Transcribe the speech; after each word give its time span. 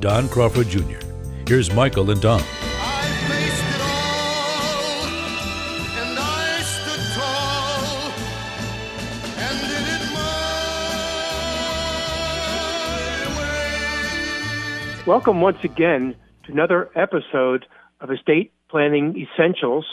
Don 0.00 0.30
Crawford 0.30 0.68
Jr. 0.68 0.98
Here's 1.46 1.70
Michael 1.74 2.10
and 2.10 2.22
Don. 2.22 2.42
Welcome 15.06 15.42
once 15.42 15.58
again 15.64 16.14
to 16.44 16.52
another 16.52 16.88
episode 16.94 17.66
of 18.00 18.10
Estate 18.10 18.52
Planning 18.70 19.18
Essentials, 19.18 19.84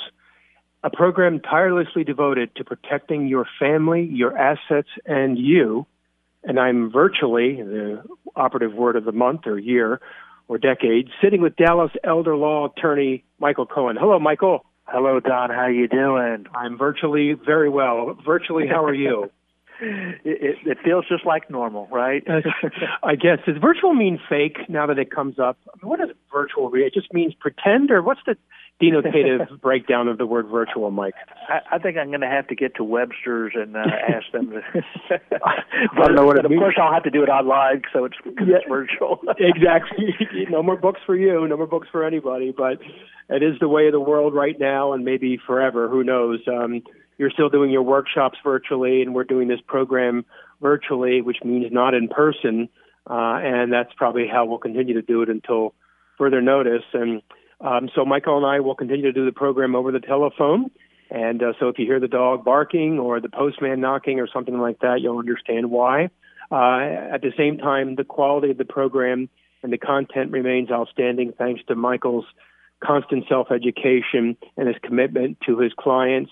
a 0.84 0.90
program 0.90 1.42
tirelessly 1.42 2.06
devoted 2.06 2.56
to 2.56 2.64
protecting 2.64 3.28
your 3.28 3.46
family, 3.60 4.04
your 4.06 4.38
assets, 4.38 4.90
and 5.06 5.38
you 5.38 5.86
and 6.48 6.60
I'm 6.60 6.92
virtually 6.92 7.58
the 7.58 8.02
operative 8.36 8.74
word 8.74 8.96
of 8.96 9.04
the 9.04 9.12
month 9.12 9.42
or 9.46 9.60
year 9.60 10.00
or 10.48 10.58
decade, 10.58 11.10
sitting 11.22 11.42
with 11.42 11.58
Dallas 11.58 11.92
elder 12.04 12.36
law 12.36 12.70
attorney 12.70 13.26
Michael 13.38 13.66
Cohen. 13.66 13.98
Hello, 14.00 14.18
Michael. 14.18 14.66
Hello, 14.86 15.20
Don. 15.20 15.50
How 15.50 15.64
are 15.64 15.72
you 15.72 15.90
doing? 15.90 16.46
I'm 16.56 16.78
virtually 16.78 17.34
very 17.34 17.70
well. 17.70 18.18
Virtually, 18.26 18.66
how 18.66 18.86
are 18.86 18.94
you? 18.94 19.30
it, 19.82 20.20
it, 20.24 20.56
it 20.66 20.78
feels 20.86 21.06
just 21.10 21.26
like 21.26 21.50
normal, 21.50 21.88
right? 21.92 22.26
I 23.04 23.16
guess. 23.16 23.40
Does 23.46 23.58
virtual 23.58 23.94
mean 23.94 24.18
fake 24.30 24.70
now 24.70 24.88
that 24.88 24.98
it 24.98 25.12
comes 25.12 25.38
up? 25.40 25.58
I 25.68 25.84
mean, 25.84 25.90
what 25.90 26.00
does 26.00 26.10
virtual 26.32 26.70
mean? 26.70 26.86
It 26.86 26.94
just 26.94 27.14
means 27.14 27.34
pretend, 27.34 27.92
or 27.92 28.02
what's 28.02 28.22
the 28.26 28.38
denotative 28.82 29.60
breakdown 29.62 30.08
of 30.08 30.18
the 30.18 30.26
word 30.26 30.48
virtual, 30.48 30.92
Mike? 30.92 31.16
I, 31.50 31.76
I 31.76 31.80
think 31.80 31.98
I'm 31.98 32.10
going 32.10 32.22
to 32.22 32.28
have 32.28 32.48
to 32.48 32.56
get 32.56 32.76
to 32.76 32.84
Webster's 32.84 33.54
and 33.56 33.76
uh, 33.76 33.80
ask 34.08 34.32
them. 34.32 34.52
To 34.52 34.62
I 35.44 36.06
don't 36.08 36.16
know 36.16 36.26
what 36.26 36.38
it 36.38 36.46
of 36.46 36.52
means. 36.52 36.62
course, 36.62 36.76
I'll 36.82 36.94
have 36.94 37.04
to 37.04 37.10
do 37.10 37.24
it 37.24 37.30
online, 37.30 37.82
so 37.92 38.06
it's, 38.06 38.16
cause 38.24 38.48
Yeah. 38.48 38.58
it's 38.58 38.68
virtual. 38.70 39.20
exactly. 39.40 40.16
no 40.50 40.62
more 40.62 40.78
books 40.78 41.02
for 41.06 41.16
you. 41.16 41.48
No 41.48 41.58
more 41.58 41.68
books 41.68 41.88
for 41.92 42.06
anybody. 42.06 42.54
But 42.56 42.80
it 43.30 43.44
is 43.44 43.60
the 43.60 43.68
way 43.68 43.88
of 43.88 43.94
the 43.94 44.00
world 44.00 44.34
right 44.34 44.60
now, 44.60 44.94
and 44.94 45.04
maybe 45.04 45.38
forever. 45.46 45.90
Who 45.90 46.04
knows? 46.04 46.40
Um, 46.48 46.82
you're 47.18 47.32
still 47.32 47.50
doing 47.50 47.72
your 47.72 47.82
workshops 47.84 48.38
virtually, 48.44 49.02
and 49.02 49.16
we're 49.16 49.24
doing 49.24 49.48
this 49.48 49.60
program 49.68 50.24
virtually, 50.62 51.22
which 51.22 51.38
means 51.44 51.66
not 51.72 51.94
in 51.94 52.08
person. 52.10 52.70
Uh, 53.10 53.40
and 53.42 53.72
that's 53.72 53.92
probably 53.96 54.28
how 54.32 54.46
we'll 54.46 54.58
continue 54.58 54.94
to 54.94 55.02
do 55.02 55.22
it 55.22 55.30
until 55.30 55.74
further 56.18 56.42
notice. 56.42 56.84
And 56.94 57.22
um, 57.62 57.90
so 57.96 58.06
Michael 58.06 58.38
and 58.38 58.46
I 58.46 58.60
will 58.60 58.76
continue 58.76 59.06
to 59.06 59.14
do 59.14 59.26
the 59.26 59.32
program 59.32 59.76
over 59.76 59.92
the 59.92 60.00
telephone. 60.00 60.70
And 61.10 61.42
uh, 61.42 61.54
so 61.60 61.70
if 61.70 61.80
you 61.80 61.86
hear 61.86 62.00
the 62.00 62.08
dog 62.08 62.44
barking 62.44 63.00
or 63.00 63.20
the 63.20 63.30
postman 63.30 63.80
knocking 63.80 64.20
or 64.20 64.28
something 64.32 64.60
like 64.60 64.80
that, 64.80 65.00
you'll 65.02 65.20
understand 65.20 65.72
why. 65.72 66.10
Uh, 66.52 67.14
at 67.14 67.22
the 67.22 67.32
same 67.38 67.58
time, 67.58 67.96
the 67.96 68.04
quality 68.04 68.52
of 68.52 68.58
the 68.58 68.66
program 68.66 69.30
and 69.64 69.74
the 69.74 69.78
content 69.78 70.32
remains 70.32 70.70
outstanding 70.70 71.34
thanks 71.38 71.62
to 71.68 71.76
Michael's 71.76 72.26
constant 72.84 73.26
self 73.28 73.52
education 73.52 74.38
and 74.56 74.68
his 74.68 74.78
commitment 74.84 75.38
to 75.46 75.58
his 75.60 75.74
clients, 75.78 76.32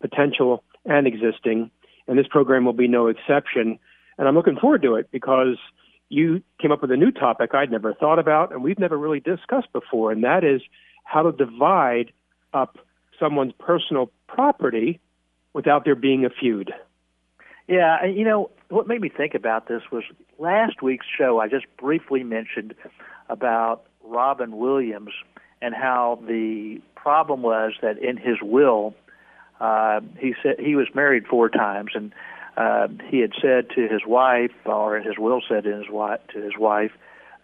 potential 0.00 0.62
and 0.84 1.06
existing. 1.06 1.70
And 2.06 2.18
this 2.18 2.26
program 2.28 2.64
will 2.64 2.72
be 2.72 2.88
no 2.88 3.08
exception. 3.08 3.78
And 4.18 4.28
I'm 4.28 4.34
looking 4.34 4.56
forward 4.56 4.82
to 4.82 4.96
it 4.96 5.10
because 5.10 5.56
you 6.08 6.42
came 6.60 6.72
up 6.72 6.82
with 6.82 6.90
a 6.90 6.96
new 6.96 7.10
topic 7.10 7.54
I'd 7.54 7.70
never 7.70 7.92
thought 7.94 8.18
about 8.18 8.52
and 8.52 8.62
we've 8.62 8.78
never 8.78 8.96
really 8.96 9.20
discussed 9.20 9.72
before, 9.72 10.12
and 10.12 10.24
that 10.24 10.44
is 10.44 10.62
how 11.04 11.22
to 11.22 11.32
divide 11.32 12.12
up 12.52 12.78
someone's 13.18 13.52
personal 13.58 14.10
property 14.26 15.00
without 15.52 15.84
there 15.84 15.94
being 15.94 16.24
a 16.24 16.30
feud. 16.30 16.72
Yeah, 17.68 18.04
you 18.04 18.24
know 18.24 18.50
what 18.68 18.86
made 18.86 19.00
me 19.00 19.08
think 19.08 19.34
about 19.34 19.68
this 19.68 19.82
was 19.90 20.04
last 20.38 20.82
week's 20.82 21.06
show. 21.06 21.40
I 21.40 21.48
just 21.48 21.66
briefly 21.76 22.22
mentioned 22.22 22.74
about 23.28 23.84
Robin 24.04 24.56
Williams 24.56 25.12
and 25.60 25.74
how 25.74 26.20
the 26.26 26.80
problem 26.94 27.42
was 27.42 27.72
that 27.82 27.98
in 27.98 28.16
his 28.16 28.36
will, 28.42 28.94
uh, 29.60 30.00
he 30.18 30.34
said 30.42 30.56
he 30.58 30.76
was 30.76 30.86
married 30.94 31.26
four 31.26 31.48
times, 31.48 31.92
and 31.94 32.12
uh, 32.56 32.88
he 33.08 33.18
had 33.20 33.32
said 33.40 33.70
to 33.70 33.88
his 33.88 34.02
wife, 34.06 34.52
or 34.64 34.98
his 34.98 35.18
will 35.18 35.40
said 35.48 35.64
to 35.64 35.74
his 35.76 35.88
wife, 35.90 36.20
to 36.32 36.40
his 36.40 36.56
wife, 36.58 36.92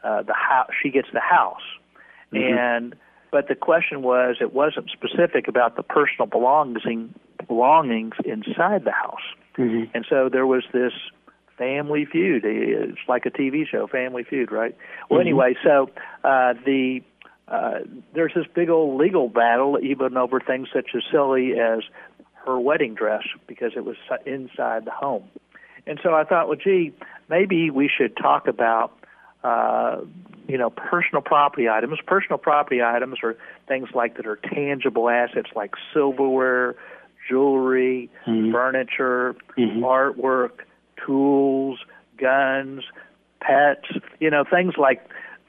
uh, 0.04 0.22
the 0.22 0.34
house 0.34 0.70
she 0.82 0.90
gets 0.90 1.08
the 1.12 1.20
house, 1.20 1.62
and 2.32 2.94
but 3.30 3.48
the 3.48 3.54
question 3.54 4.02
was 4.02 4.36
it 4.40 4.52
wasn't 4.52 4.90
specific 4.90 5.48
about 5.48 5.76
the 5.76 5.82
personal 5.82 6.26
belongings 6.26 7.10
belongings 7.46 8.14
inside 8.24 8.84
the 8.84 8.92
house. 8.92 9.26
Mm-hmm. 9.58 9.90
And 9.94 10.06
so 10.08 10.28
there 10.30 10.46
was 10.46 10.64
this 10.72 10.92
family 11.58 12.04
feud. 12.04 12.42
It's 12.44 12.98
like 13.08 13.26
a 13.26 13.30
TV 13.30 13.66
show, 13.68 13.86
Family 13.86 14.24
Feud, 14.24 14.50
right? 14.50 14.76
Well, 15.08 15.18
Mhm. 15.18 15.22
anyway, 15.22 15.54
so 15.62 15.90
uh, 16.24 16.54
the 16.64 17.02
uh, 17.48 17.80
there's 18.14 18.32
this 18.34 18.46
big 18.54 18.70
old 18.70 18.98
legal 18.98 19.28
battle, 19.28 19.78
even 19.82 20.16
over 20.16 20.40
things 20.40 20.68
such 20.72 20.94
as 20.94 21.02
silly 21.10 21.58
as 21.60 21.80
her 22.46 22.58
wedding 22.58 22.94
dress 22.94 23.22
because 23.46 23.72
it 23.76 23.84
was 23.84 23.96
inside 24.26 24.84
the 24.84 24.90
home. 24.90 25.24
And 25.86 25.98
so 26.02 26.14
I 26.14 26.24
thought, 26.24 26.48
well, 26.48 26.56
gee, 26.62 26.92
maybe 27.28 27.70
we 27.70 27.88
should 27.88 28.16
talk 28.16 28.46
about, 28.46 28.92
uh, 29.42 30.00
you 30.48 30.58
know, 30.58 30.70
personal 30.70 31.22
property 31.22 31.68
items. 31.68 31.98
Personal 32.06 32.38
property 32.38 32.82
items 32.82 33.18
are 33.22 33.36
things 33.66 33.88
like 33.94 34.16
that 34.16 34.26
are 34.26 34.36
tangible 34.36 35.08
assets 35.08 35.50
like 35.54 35.74
silverware, 35.92 36.76
jewelry, 37.28 38.10
Mhm. 38.26 38.52
furniture, 38.52 39.34
Mhm. 39.56 39.80
artwork, 39.80 40.64
tools, 40.96 41.84
guns, 42.16 42.84
pets, 43.40 43.88
you 44.20 44.30
know, 44.30 44.44
things 44.44 44.76
like 44.76 45.02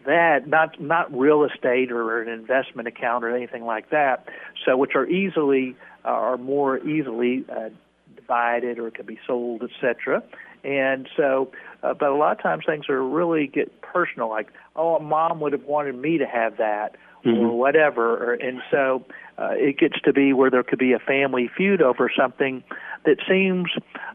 that, 0.05 0.47
not 0.47 0.79
not 0.81 1.15
real 1.17 1.43
estate 1.43 1.91
or 1.91 2.21
an 2.21 2.27
investment 2.27 2.87
account 2.87 3.23
or 3.23 3.35
anything 3.35 3.65
like 3.65 3.89
that. 3.89 4.27
So 4.65 4.75
which 4.77 4.95
are 4.95 5.05
easily 5.05 5.75
are 6.05 6.37
more 6.37 6.79
easily 6.79 7.45
uh, 7.49 7.69
divided 8.15 8.79
or 8.79 8.91
can 8.91 9.05
be 9.05 9.19
sold, 9.25 9.63
etc. 9.63 10.23
And 10.63 11.09
so, 11.17 11.51
uh, 11.83 11.93
but 11.93 12.09
a 12.09 12.15
lot 12.15 12.37
of 12.37 12.41
times 12.41 12.63
things 12.65 12.87
are 12.89 13.03
really 13.03 13.47
get 13.47 13.81
personal, 13.81 14.29
like 14.29 14.47
oh, 14.75 14.99
mom 14.99 15.39
would 15.41 15.53
have 15.53 15.63
wanted 15.65 15.95
me 15.95 16.17
to 16.17 16.25
have 16.25 16.57
that 16.57 16.95
or 17.25 17.31
Mhm. 17.31 17.51
whatever, 17.53 18.17
or, 18.17 18.33
and 18.33 18.61
so 18.69 19.05
uh, 19.37 19.51
it 19.53 19.77
gets 19.77 19.99
to 20.01 20.11
be 20.11 20.33
where 20.33 20.49
there 20.49 20.63
could 20.63 20.79
be 20.79 20.91
a 20.91 20.99
family 20.99 21.47
feud 21.47 21.81
over 21.81 22.09
something 22.13 22.63
that 23.05 23.17
seems 23.27 23.71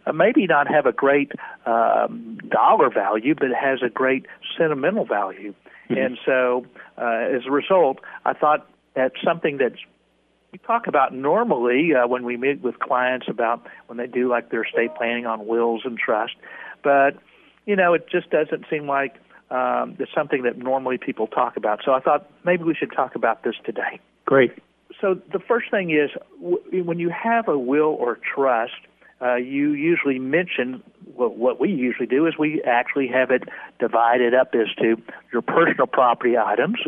uh, 0.07 0.13
maybe 0.13 0.47
not 0.47 0.69
have 0.69 0.85
a 0.85 0.93
great 0.93 1.33
um, 1.65 2.39
dollar 2.49 2.91
value, 2.91 3.35
but 3.35 3.49
has 3.53 3.83
a 3.83 3.89
great 3.89 4.27
sentimental 4.59 5.07
value. 5.07 5.55
Mhm. 5.89 6.05
And 6.05 6.19
so, 6.27 6.67
uh, 6.99 7.37
as 7.37 7.47
a 7.47 7.51
result, 7.51 8.01
I 8.27 8.35
thought 8.35 8.67
that's 8.95 9.21
something 9.23 9.57
that's 9.57 9.81
we 10.53 10.59
talk 10.59 10.87
about 10.87 11.15
normally 11.15 11.95
uh, 11.95 12.07
when 12.07 12.25
we 12.25 12.37
meet 12.37 12.63
with 12.63 12.79
clients 12.79 13.27
about 13.29 13.67
when 13.87 13.99
they 13.99 14.07
do 14.07 14.29
like 14.29 14.51
their 14.51 14.65
estate 14.65 14.95
planning 14.97 15.27
on 15.27 15.47
wills 15.47 15.83
and 15.85 15.99
trust, 15.99 16.35
but 16.83 17.17
you 17.67 17.77
know 17.77 17.95
it 17.95 18.09
just 18.11 18.31
doesn't 18.31 18.65
seem 18.71 18.87
like 18.87 19.17
um, 19.51 19.97
it's 19.99 20.13
something 20.15 20.43
that 20.43 20.59
normally 20.59 20.99
people 20.99 21.27
talk 21.27 21.57
about. 21.57 21.81
So 21.85 21.93
I 21.93 22.01
thought 22.01 22.31
maybe 22.45 22.65
we 22.65 22.75
should 22.75 22.93
talk 22.93 23.15
about 23.15 23.45
this 23.45 23.55
today. 23.65 24.01
Great. 24.27 24.53
So 25.01 25.21
the 25.33 25.39
first 25.39 25.71
thing 25.71 25.91
is 25.91 26.11
w- 26.43 26.85
when 26.85 26.99
you 26.99 27.11
have 27.11 27.49
a 27.49 27.59
will 27.59 27.97
or 27.99 28.19
trust, 28.35 28.73
uh, 29.21 29.37
you 29.37 29.73
usually 29.73 30.19
mention 30.19 30.83
well, 31.15 31.31
what 31.31 31.61
we 31.61 31.71
usually 31.71 32.07
do 32.07 32.27
is 32.27 32.39
we 32.39 32.63
actually 32.63 33.09
have 33.09 33.31
it 33.31 33.45
divided 33.79 34.35
up 34.35 34.55
as 34.55 34.69
to 34.79 35.01
your 35.33 35.43
personal 35.43 35.87
property 35.87 36.37
items 36.37 36.79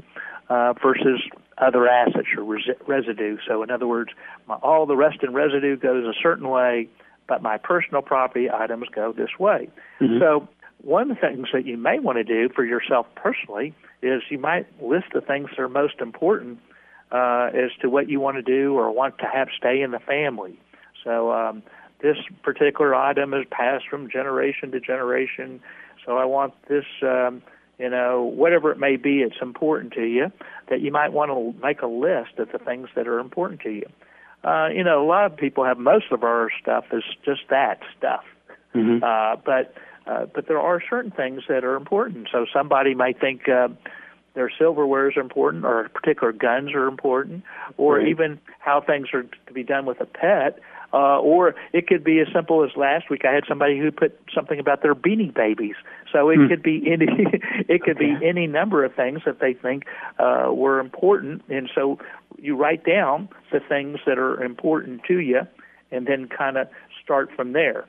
uh, 0.49 0.75
versus 0.83 1.21
other 1.61 1.87
assets 1.89 2.29
or 2.37 2.45
res- 2.45 2.77
residue. 2.87 3.37
So 3.47 3.63
in 3.63 3.71
other 3.71 3.87
words, 3.87 4.11
my, 4.49 4.55
all 4.57 4.87
the 4.87 4.97
rest 4.97 5.19
and 5.23 5.35
residue 5.35 5.77
goes 5.77 6.05
a 6.05 6.19
certain 6.21 6.49
way, 6.49 6.89
but 7.29 7.43
my 7.43 7.59
personal 7.59 8.03
property 8.03 8.51
items 8.51 8.87
go 8.95 9.13
this 9.13 9.39
way. 9.39 9.69
Mhm. 10.01 10.19
So 10.19 10.49
one 10.83 11.11
of 11.11 11.17
the 11.17 11.21
things 11.21 11.49
that 11.53 11.67
you 11.67 11.77
may 11.77 11.99
want 11.99 12.17
to 12.17 12.25
do 12.25 12.49
for 12.55 12.65
yourself 12.65 13.07
personally 13.15 13.75
is 14.03 14.23
you 14.31 14.39
might 14.39 14.67
list 14.83 15.07
the 15.13 15.21
things 15.21 15.51
that 15.51 15.61
are 15.61 15.69
most 15.69 16.01
important 16.01 16.59
uh, 17.13 17.51
as 17.53 17.71
to 17.83 17.91
what 17.91 18.09
you 18.09 18.21
want 18.21 18.37
to 18.37 18.43
do 18.43 18.75
or 18.79 18.91
want 18.91 19.19
to 19.19 19.27
have 19.27 19.49
stay 19.57 19.83
in 19.83 19.91
the 19.91 19.99
family. 19.99 20.59
So 21.05 21.33
um, 21.33 21.63
this 22.01 22.17
particular 22.43 22.95
item 22.95 23.35
is 23.35 23.45
passed 23.51 23.89
from 23.89 24.09
generation 24.11 24.71
to 24.73 24.81
generation. 24.81 25.61
So 26.07 26.17
I 26.17 26.25
want 26.25 26.55
this 26.69 26.85
um, 27.03 27.43
you 27.81 27.89
know, 27.89 28.23
whatever 28.23 28.71
it 28.71 28.79
may 28.79 28.97
be, 28.97 29.21
it's 29.21 29.41
important 29.41 29.95
to 29.95 30.05
you. 30.05 30.31
That 30.69 30.83
you 30.83 30.93
might 30.93 31.13
want 31.13 31.31
to 31.31 31.67
make 31.67 31.81
a 31.81 31.87
list 31.87 32.39
of 32.39 32.53
the 32.53 32.59
things 32.59 32.89
that 32.95 33.09
are 33.09 33.19
important 33.19 33.63
to 33.63 33.71
you. 33.71 33.87
Uh, 34.45 34.69
you 34.69 34.85
know, 34.85 35.03
a 35.03 35.07
lot 35.07 35.25
of 35.25 35.37
people 35.37 35.65
have 35.65 35.79
most 35.79 36.13
of 36.13 36.23
our 36.23 36.51
stuff 36.61 36.85
is 36.93 37.03
just 37.25 37.41
that 37.49 37.81
stuff. 37.97 38.25
Mm-hmm. 38.75 39.03
Uh, 39.03 39.37
but 39.45 39.75
uh, 40.07 40.27
but 40.35 40.47
there 40.47 40.61
are 40.61 40.83
certain 40.89 41.11
things 41.11 41.43
that 41.49 41.65
are 41.65 41.75
important. 41.75 42.29
So 42.31 42.45
somebody 42.53 42.95
might 42.95 43.19
think 43.19 43.49
uh, 43.49 43.69
their 44.35 44.51
silverware 44.59 45.11
is 45.11 45.17
important, 45.17 45.65
or 45.65 45.89
particular 45.89 46.33
guns 46.33 46.73
are 46.75 46.87
important, 46.87 47.45
or 47.79 47.97
right. 47.97 48.09
even 48.09 48.41
how 48.59 48.81
things 48.81 49.09
are 49.15 49.23
to 49.23 49.53
be 49.53 49.63
done 49.63 49.87
with 49.87 50.01
a 50.01 50.07
pet. 50.07 50.59
Uh, 50.93 51.19
or 51.21 51.55
it 51.73 51.87
could 51.87 52.03
be 52.03 52.19
as 52.19 52.27
simple 52.35 52.65
as 52.65 52.71
last 52.77 53.11
week 53.11 53.25
I 53.25 53.33
had 53.33 53.45
somebody 53.49 53.79
who 53.79 53.93
put 53.93 54.19
something 54.35 54.59
about 54.59 54.83
their 54.83 54.95
beanie 54.95 55.33
babies. 55.33 55.77
So 56.13 56.31
it 56.31 56.39
mm. 56.39 56.49
could 56.49 56.63
be 56.63 56.83
any 56.91 57.07
it 57.69 57.83
could 57.83 57.97
okay. 57.97 58.17
be 58.19 58.27
any 58.27 58.47
number 58.47 58.85
of 58.85 58.95
things 58.95 59.21
that 59.25 59.39
they 59.41 59.55
think 59.55 59.85
uh, 60.19 60.49
were 60.53 60.81
important, 60.81 61.43
and 61.49 61.71
so 61.75 61.99
you 62.39 62.57
write 62.57 62.85
down 62.85 63.29
the 63.53 63.61
things 63.61 63.99
that 64.07 64.19
are 64.19 64.43
important 64.43 65.03
to 65.05 65.21
you, 65.21 65.43
and 65.93 66.07
then 66.07 66.29
kind 66.29 66.57
of 66.57 66.69
start 67.03 67.31
from 67.37 67.53
there. 67.53 67.87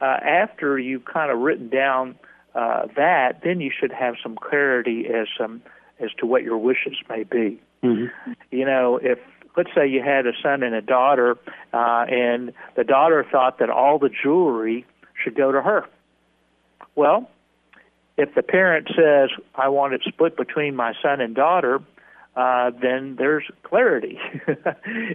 Uh, 0.00 0.16
after 0.24 0.78
you've 0.78 1.04
kind 1.04 1.30
of 1.30 1.38
written 1.38 1.68
down 1.68 2.16
uh, 2.54 2.86
that, 2.96 3.40
then 3.44 3.60
you 3.60 3.70
should 3.70 3.92
have 3.92 4.14
some 4.22 4.36
clarity 4.36 5.06
as 5.06 5.28
um, 5.38 5.62
as 6.00 6.10
to 6.18 6.26
what 6.26 6.42
your 6.42 6.58
wishes 6.58 6.96
may 7.08 7.22
be. 7.22 7.60
Mm-hmm. 7.84 8.32
You 8.50 8.64
know, 8.64 8.98
if 9.02 9.18
let's 9.56 9.70
say 9.74 9.86
you 9.86 10.02
had 10.02 10.26
a 10.26 10.32
son 10.42 10.62
and 10.62 10.74
a 10.74 10.82
daughter, 10.82 11.36
uh, 11.72 12.04
and 12.08 12.52
the 12.76 12.84
daughter 12.84 13.24
thought 13.30 13.58
that 13.58 13.70
all 13.70 13.98
the 13.98 14.10
jewelry 14.10 14.86
should 15.22 15.34
go 15.34 15.52
to 15.52 15.60
her. 15.60 15.86
Well, 16.94 17.30
if 18.16 18.34
the 18.34 18.42
parent 18.42 18.88
says, 18.88 19.30
I 19.54 19.68
want 19.68 19.94
it 19.94 20.02
split 20.06 20.36
between 20.36 20.76
my 20.76 20.92
son 21.02 21.20
and 21.20 21.34
daughter, 21.34 21.80
uh, 22.36 22.70
then 22.80 23.16
there's 23.16 23.44
clarity. 23.62 24.18
uh, 24.48 24.54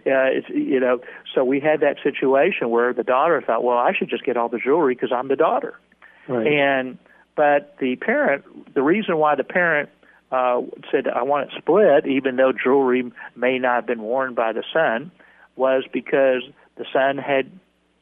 it's, 0.05 0.49
you 0.49 0.79
know, 0.79 0.99
so 1.33 1.43
we 1.43 1.59
had 1.59 1.79
that 1.81 1.97
situation 2.03 2.69
where 2.69 2.93
the 2.93 3.03
daughter 3.03 3.41
thought, 3.45 3.63
well, 3.63 3.77
I 3.77 3.93
should 3.93 4.09
just 4.09 4.25
get 4.25 4.37
all 4.37 4.49
the 4.49 4.59
jewelry 4.59 4.95
because 4.95 5.11
I'm 5.11 5.27
the 5.27 5.35
daughter. 5.35 5.79
Right. 6.27 6.47
And 6.47 6.97
but 7.35 7.77
the 7.79 7.97
parent, 7.97 8.73
the 8.73 8.81
reason 8.81 9.17
why 9.17 9.35
the 9.35 9.43
parent 9.43 9.89
uh, 10.35 10.61
said, 10.91 11.07
I 11.07 11.23
want 11.23 11.49
it 11.49 11.57
split, 11.57 12.05
even 12.07 12.35
though 12.35 12.51
jewelry 12.51 13.11
may 13.35 13.59
not 13.59 13.75
have 13.75 13.85
been 13.87 14.01
worn 14.01 14.33
by 14.33 14.51
the 14.53 14.63
son, 14.73 15.11
was 15.55 15.83
because 15.91 16.43
the 16.75 16.85
son 16.91 17.17
had 17.17 17.49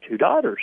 two 0.08 0.18
daughters. 0.18 0.60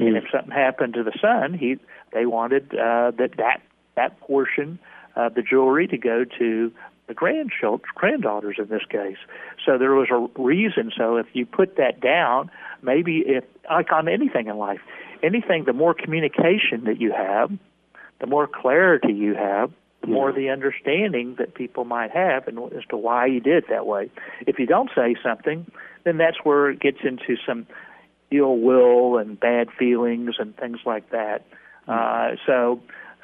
Mm. 0.00 0.08
And 0.08 0.16
if 0.16 0.24
something 0.32 0.50
happened 0.50 0.94
to 0.94 1.02
the 1.02 1.16
son, 1.20 1.54
he 1.54 1.78
they 2.12 2.26
wanted 2.26 2.74
uh, 2.74 3.12
that 3.18 3.36
that 3.38 3.62
that 3.94 4.20
portion 4.20 4.78
of 5.14 5.34
the 5.34 5.42
jewelry 5.42 5.86
to 5.88 5.98
go 5.98 6.24
to 6.38 6.72
the 7.06 7.14
grandchildren, 7.14 7.88
granddaughters 7.94 8.56
in 8.58 8.68
this 8.68 8.84
case. 8.88 9.16
So 9.64 9.78
there 9.78 9.94
was 9.94 10.08
a 10.10 10.26
reason. 10.40 10.90
So 10.96 11.16
if 11.16 11.26
you 11.32 11.46
put 11.46 11.76
that 11.76 12.00
down, 12.00 12.50
maybe 12.82 13.22
if 13.26 13.44
like 13.70 13.92
on 13.92 14.08
anything 14.08 14.48
in 14.48 14.58
life, 14.58 14.80
anything, 15.22 15.64
the 15.64 15.72
more 15.72 15.94
communication 15.94 16.84
that 16.84 17.00
you 17.00 17.12
have, 17.12 17.52
the 18.20 18.26
more 18.26 18.48
clarity 18.48 19.12
you 19.12 19.34
have, 19.34 19.70
more 20.06 20.32
the 20.32 20.50
understanding 20.50 21.34
that 21.38 21.54
people 21.54 21.84
might 21.84 22.10
have 22.10 22.46
and 22.48 22.58
as 22.72 22.84
to 22.90 22.96
why 22.96 23.26
you 23.26 23.40
did 23.40 23.64
it 23.64 23.64
that 23.68 23.86
way. 23.86 24.10
If 24.46 24.58
you 24.58 24.66
don't 24.66 24.90
say 24.94 25.16
something, 25.22 25.70
then 26.04 26.18
that's 26.18 26.38
where 26.44 26.70
it 26.70 26.80
gets 26.80 26.98
into 27.02 27.36
some 27.46 27.66
ill 28.30 28.58
will 28.58 29.18
and 29.18 29.38
bad 29.38 29.68
feelings 29.78 30.36
and 30.38 30.56
things 30.56 30.78
like 30.84 31.10
that. 31.10 31.44
Mm-hmm. 31.88 31.92
Uh, 31.92 32.36
so, 32.46 32.80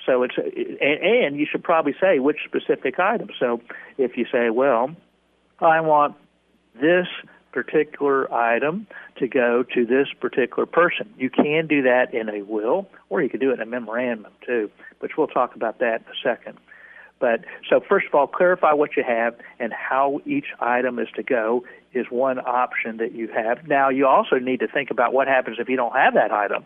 so 0.07 0.23
it's 0.23 0.35
and, 0.37 1.25
and 1.25 1.37
you 1.37 1.47
should 1.51 1.63
probably 1.63 1.95
say 2.01 2.19
which 2.19 2.39
specific 2.45 2.99
item. 2.99 3.29
So, 3.39 3.61
if 3.99 4.17
you 4.17 4.27
say, 4.31 4.51
"Well, 4.51 4.95
I 5.61 5.81
want 5.81 6.17
this 6.81 7.07
particular 7.53 8.33
item 8.33 8.87
to 9.17 9.29
go 9.29 9.65
to 9.75 9.85
this 9.87 10.09
particular 10.21 10.67
person," 10.67 11.13
you 11.17 11.31
can 11.31 11.67
do 11.67 11.83
that 11.83 12.15
in 12.15 12.29
a 12.29 12.43
will, 12.43 12.89
or 13.11 13.23
you 13.23 13.29
could 13.29 13.41
do 13.41 13.51
it 13.51 13.55
in 13.55 13.61
a 13.61 13.67
memorandum 13.67 14.33
too. 14.47 14.71
Which 15.01 15.13
we'll 15.17 15.27
talk 15.27 15.57
about 15.57 15.79
that 15.81 16.03
in 16.03 16.07
a 16.07 16.37
second. 16.37 16.59
But 17.23 17.45
so 17.71 17.81
first 17.89 18.09
of 18.09 18.15
all, 18.17 18.27
clarify 18.27 18.73
what 18.73 18.97
you 18.97 19.05
have 19.07 19.37
and 19.61 19.73
how 19.73 20.21
each 20.27 20.47
item 20.59 20.99
is 20.99 21.07
to 21.15 21.23
go 21.23 21.65
is 21.95 22.07
one 22.11 22.41
option 22.41 22.97
that 22.97 23.13
you 23.15 23.29
have. 23.29 23.69
Now 23.69 23.91
you 23.91 24.09
also 24.09 24.41
need 24.41 24.59
to 24.59 24.67
think 24.67 24.91
about 24.91 25.13
what 25.13 25.29
happens 25.29 25.59
if 25.61 25.69
you 25.69 25.77
don't 25.77 25.95
have 25.95 26.15
that 26.15 26.33
item. 26.33 26.65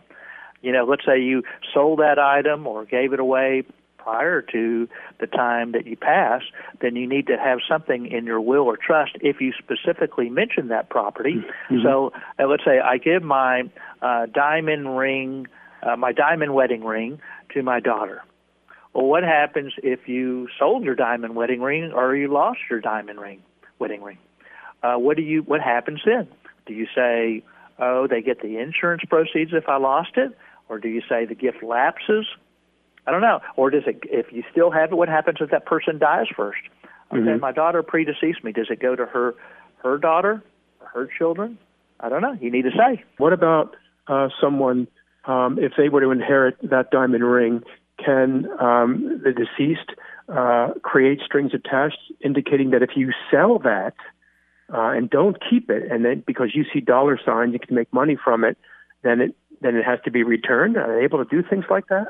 You 0.63 0.71
know, 0.71 0.83
let's 0.83 1.05
say 1.05 1.21
you 1.21 1.43
sold 1.71 1.99
that 1.99 2.17
item 2.17 2.65
or 2.65 2.85
gave 2.85 3.13
it 3.13 3.19
away 3.19 3.65
prior 3.99 4.41
to 4.41 4.89
the 5.19 5.27
time 5.27 5.73
that 5.73 5.85
you 5.85 5.95
pass, 5.95 6.41
then 6.81 6.95
you 6.95 7.07
need 7.07 7.27
to 7.27 7.37
have 7.37 7.59
something 7.69 8.07
in 8.07 8.25
your 8.25 8.41
will 8.41 8.63
or 8.63 8.77
trust 8.77 9.11
if 9.21 9.39
you 9.39 9.53
specifically 9.59 10.27
mention 10.27 10.69
that 10.69 10.89
property. 10.89 11.35
Mm-hmm. 11.69 11.83
So 11.83 12.13
uh, 12.39 12.47
let's 12.47 12.65
say 12.65 12.79
I 12.79 12.97
give 12.97 13.21
my 13.21 13.69
uh, 14.01 14.25
diamond 14.25 14.97
ring, 14.97 15.45
uh, 15.83 15.97
my 15.97 16.13
diamond 16.13 16.55
wedding 16.55 16.83
ring 16.83 17.19
to 17.53 17.61
my 17.61 17.79
daughter. 17.79 18.23
Well, 18.97 19.05
what 19.05 19.21
happens 19.21 19.73
if 19.83 20.07
you 20.07 20.47
sold 20.57 20.83
your 20.83 20.95
diamond 20.95 21.35
wedding 21.35 21.61
ring 21.61 21.91
or 21.93 22.15
you 22.15 22.33
lost 22.33 22.57
your 22.67 22.81
diamond 22.81 23.19
ring, 23.19 23.43
wedding 23.77 24.01
ring? 24.01 24.17
Uh, 24.81 24.95
what 24.95 25.17
do 25.17 25.21
you? 25.21 25.43
What 25.43 25.61
happens 25.61 26.01
then? 26.03 26.27
Do 26.65 26.73
you 26.73 26.87
say, 26.95 27.43
"Oh, 27.77 28.07
they 28.07 28.23
get 28.23 28.41
the 28.41 28.57
insurance 28.57 29.03
proceeds 29.07 29.53
if 29.53 29.69
I 29.69 29.77
lost 29.77 30.17
it," 30.17 30.35
or 30.67 30.79
do 30.79 30.87
you 30.89 31.03
say 31.07 31.25
the 31.25 31.35
gift 31.35 31.61
lapses? 31.61 32.25
I 33.05 33.11
don't 33.11 33.21
know. 33.21 33.39
Or 33.55 33.69
does 33.69 33.83
it? 33.85 33.99
If 34.05 34.33
you 34.33 34.43
still 34.51 34.71
have 34.71 34.91
it, 34.91 34.95
what 34.95 35.09
happens 35.09 35.37
if 35.41 35.51
that 35.51 35.67
person 35.67 35.99
dies 35.99 36.25
first? 36.35 36.61
Okay, 37.11 37.21
mm-hmm. 37.21 37.39
my 37.39 37.51
daughter 37.51 37.83
predeceased 37.83 38.43
me. 38.43 38.51
Does 38.51 38.71
it 38.71 38.79
go 38.79 38.95
to 38.95 39.05
her, 39.05 39.35
her 39.83 39.99
daughter, 39.99 40.43
or 40.81 40.87
her 40.87 41.07
children? 41.19 41.59
I 41.99 42.09
don't 42.09 42.23
know. 42.23 42.35
You 42.41 42.49
need 42.49 42.63
to 42.63 42.71
say. 42.71 43.03
What 43.17 43.31
about 43.31 43.75
uh, 44.07 44.29
someone 44.41 44.87
um, 45.25 45.59
if 45.59 45.73
they 45.77 45.87
were 45.87 46.01
to 46.01 46.09
inherit 46.09 46.57
that 46.63 46.89
diamond 46.89 47.23
ring 47.23 47.61
can 48.03 48.47
um, 48.59 49.21
the 49.23 49.31
deceased 49.31 49.91
uh, 50.29 50.73
create 50.81 51.19
strings 51.25 51.51
attached, 51.53 51.99
indicating 52.23 52.71
that 52.71 52.83
if 52.83 52.91
you 52.95 53.11
sell 53.31 53.59
that 53.59 53.93
uh, 54.73 54.89
and 54.89 55.09
don't 55.09 55.37
keep 55.49 55.69
it, 55.69 55.89
and 55.91 56.03
then 56.05 56.23
because 56.25 56.51
you 56.53 56.65
see 56.73 56.79
dollar 56.79 57.19
signs, 57.23 57.53
you 57.53 57.59
can 57.59 57.75
make 57.75 57.91
money 57.93 58.17
from 58.21 58.43
it, 58.43 58.57
then 59.03 59.21
it 59.21 59.35
then 59.61 59.75
it 59.75 59.83
has 59.83 59.99
to 60.05 60.11
be 60.11 60.23
returned. 60.23 60.77
Are 60.77 60.97
they 60.97 61.03
able 61.03 61.23
to 61.23 61.29
do 61.29 61.47
things 61.47 61.65
like 61.69 61.87
that? 61.87 62.07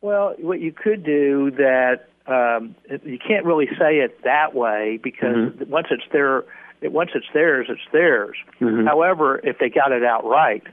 Well, 0.00 0.34
what 0.38 0.60
you 0.60 0.72
could 0.72 1.04
do 1.04 1.50
that 1.52 2.08
um, 2.28 2.74
you 3.04 3.18
can't 3.18 3.44
really 3.44 3.66
say 3.78 3.98
it 3.98 4.22
that 4.24 4.54
way 4.54 4.98
because 5.02 5.34
mm-hmm. 5.34 5.70
once 5.70 5.88
it's 5.90 6.04
there, 6.12 6.44
once 6.82 7.10
it's 7.14 7.26
theirs, 7.32 7.66
it's 7.70 7.80
theirs. 7.92 8.36
Mm-hmm. 8.60 8.86
However, 8.86 9.38
if 9.42 9.58
they 9.58 9.70
got 9.70 9.92
it 9.92 10.04
outright, 10.04 10.64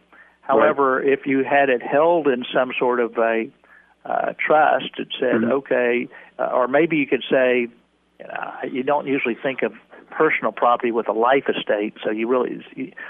however, 0.41 0.98
right. 0.98 1.07
if 1.07 1.25
you 1.25 1.43
had 1.43 1.69
it 1.69 1.81
held 1.81 2.27
in 2.27 2.43
some 2.53 2.71
sort 2.77 3.00
of 3.00 3.17
a 3.17 3.50
uh, 4.05 4.33
trust 4.33 4.91
that 4.97 5.07
said, 5.19 5.41
mm-hmm. 5.41 5.51
okay, 5.51 6.07
uh, 6.38 6.51
or 6.53 6.67
maybe 6.67 6.97
you 6.97 7.07
could 7.07 7.24
say, 7.29 7.67
uh, 8.24 8.65
you 8.71 8.83
don't 8.83 9.07
usually 9.07 9.35
think 9.35 9.63
of 9.63 9.74
personal 10.12 10.51
property 10.51 10.91
with 10.91 11.09
a 11.09 11.13
life 11.13 11.45
estate. 11.50 11.95
So 12.03 12.12
you 12.12 12.27
really, 12.27 12.63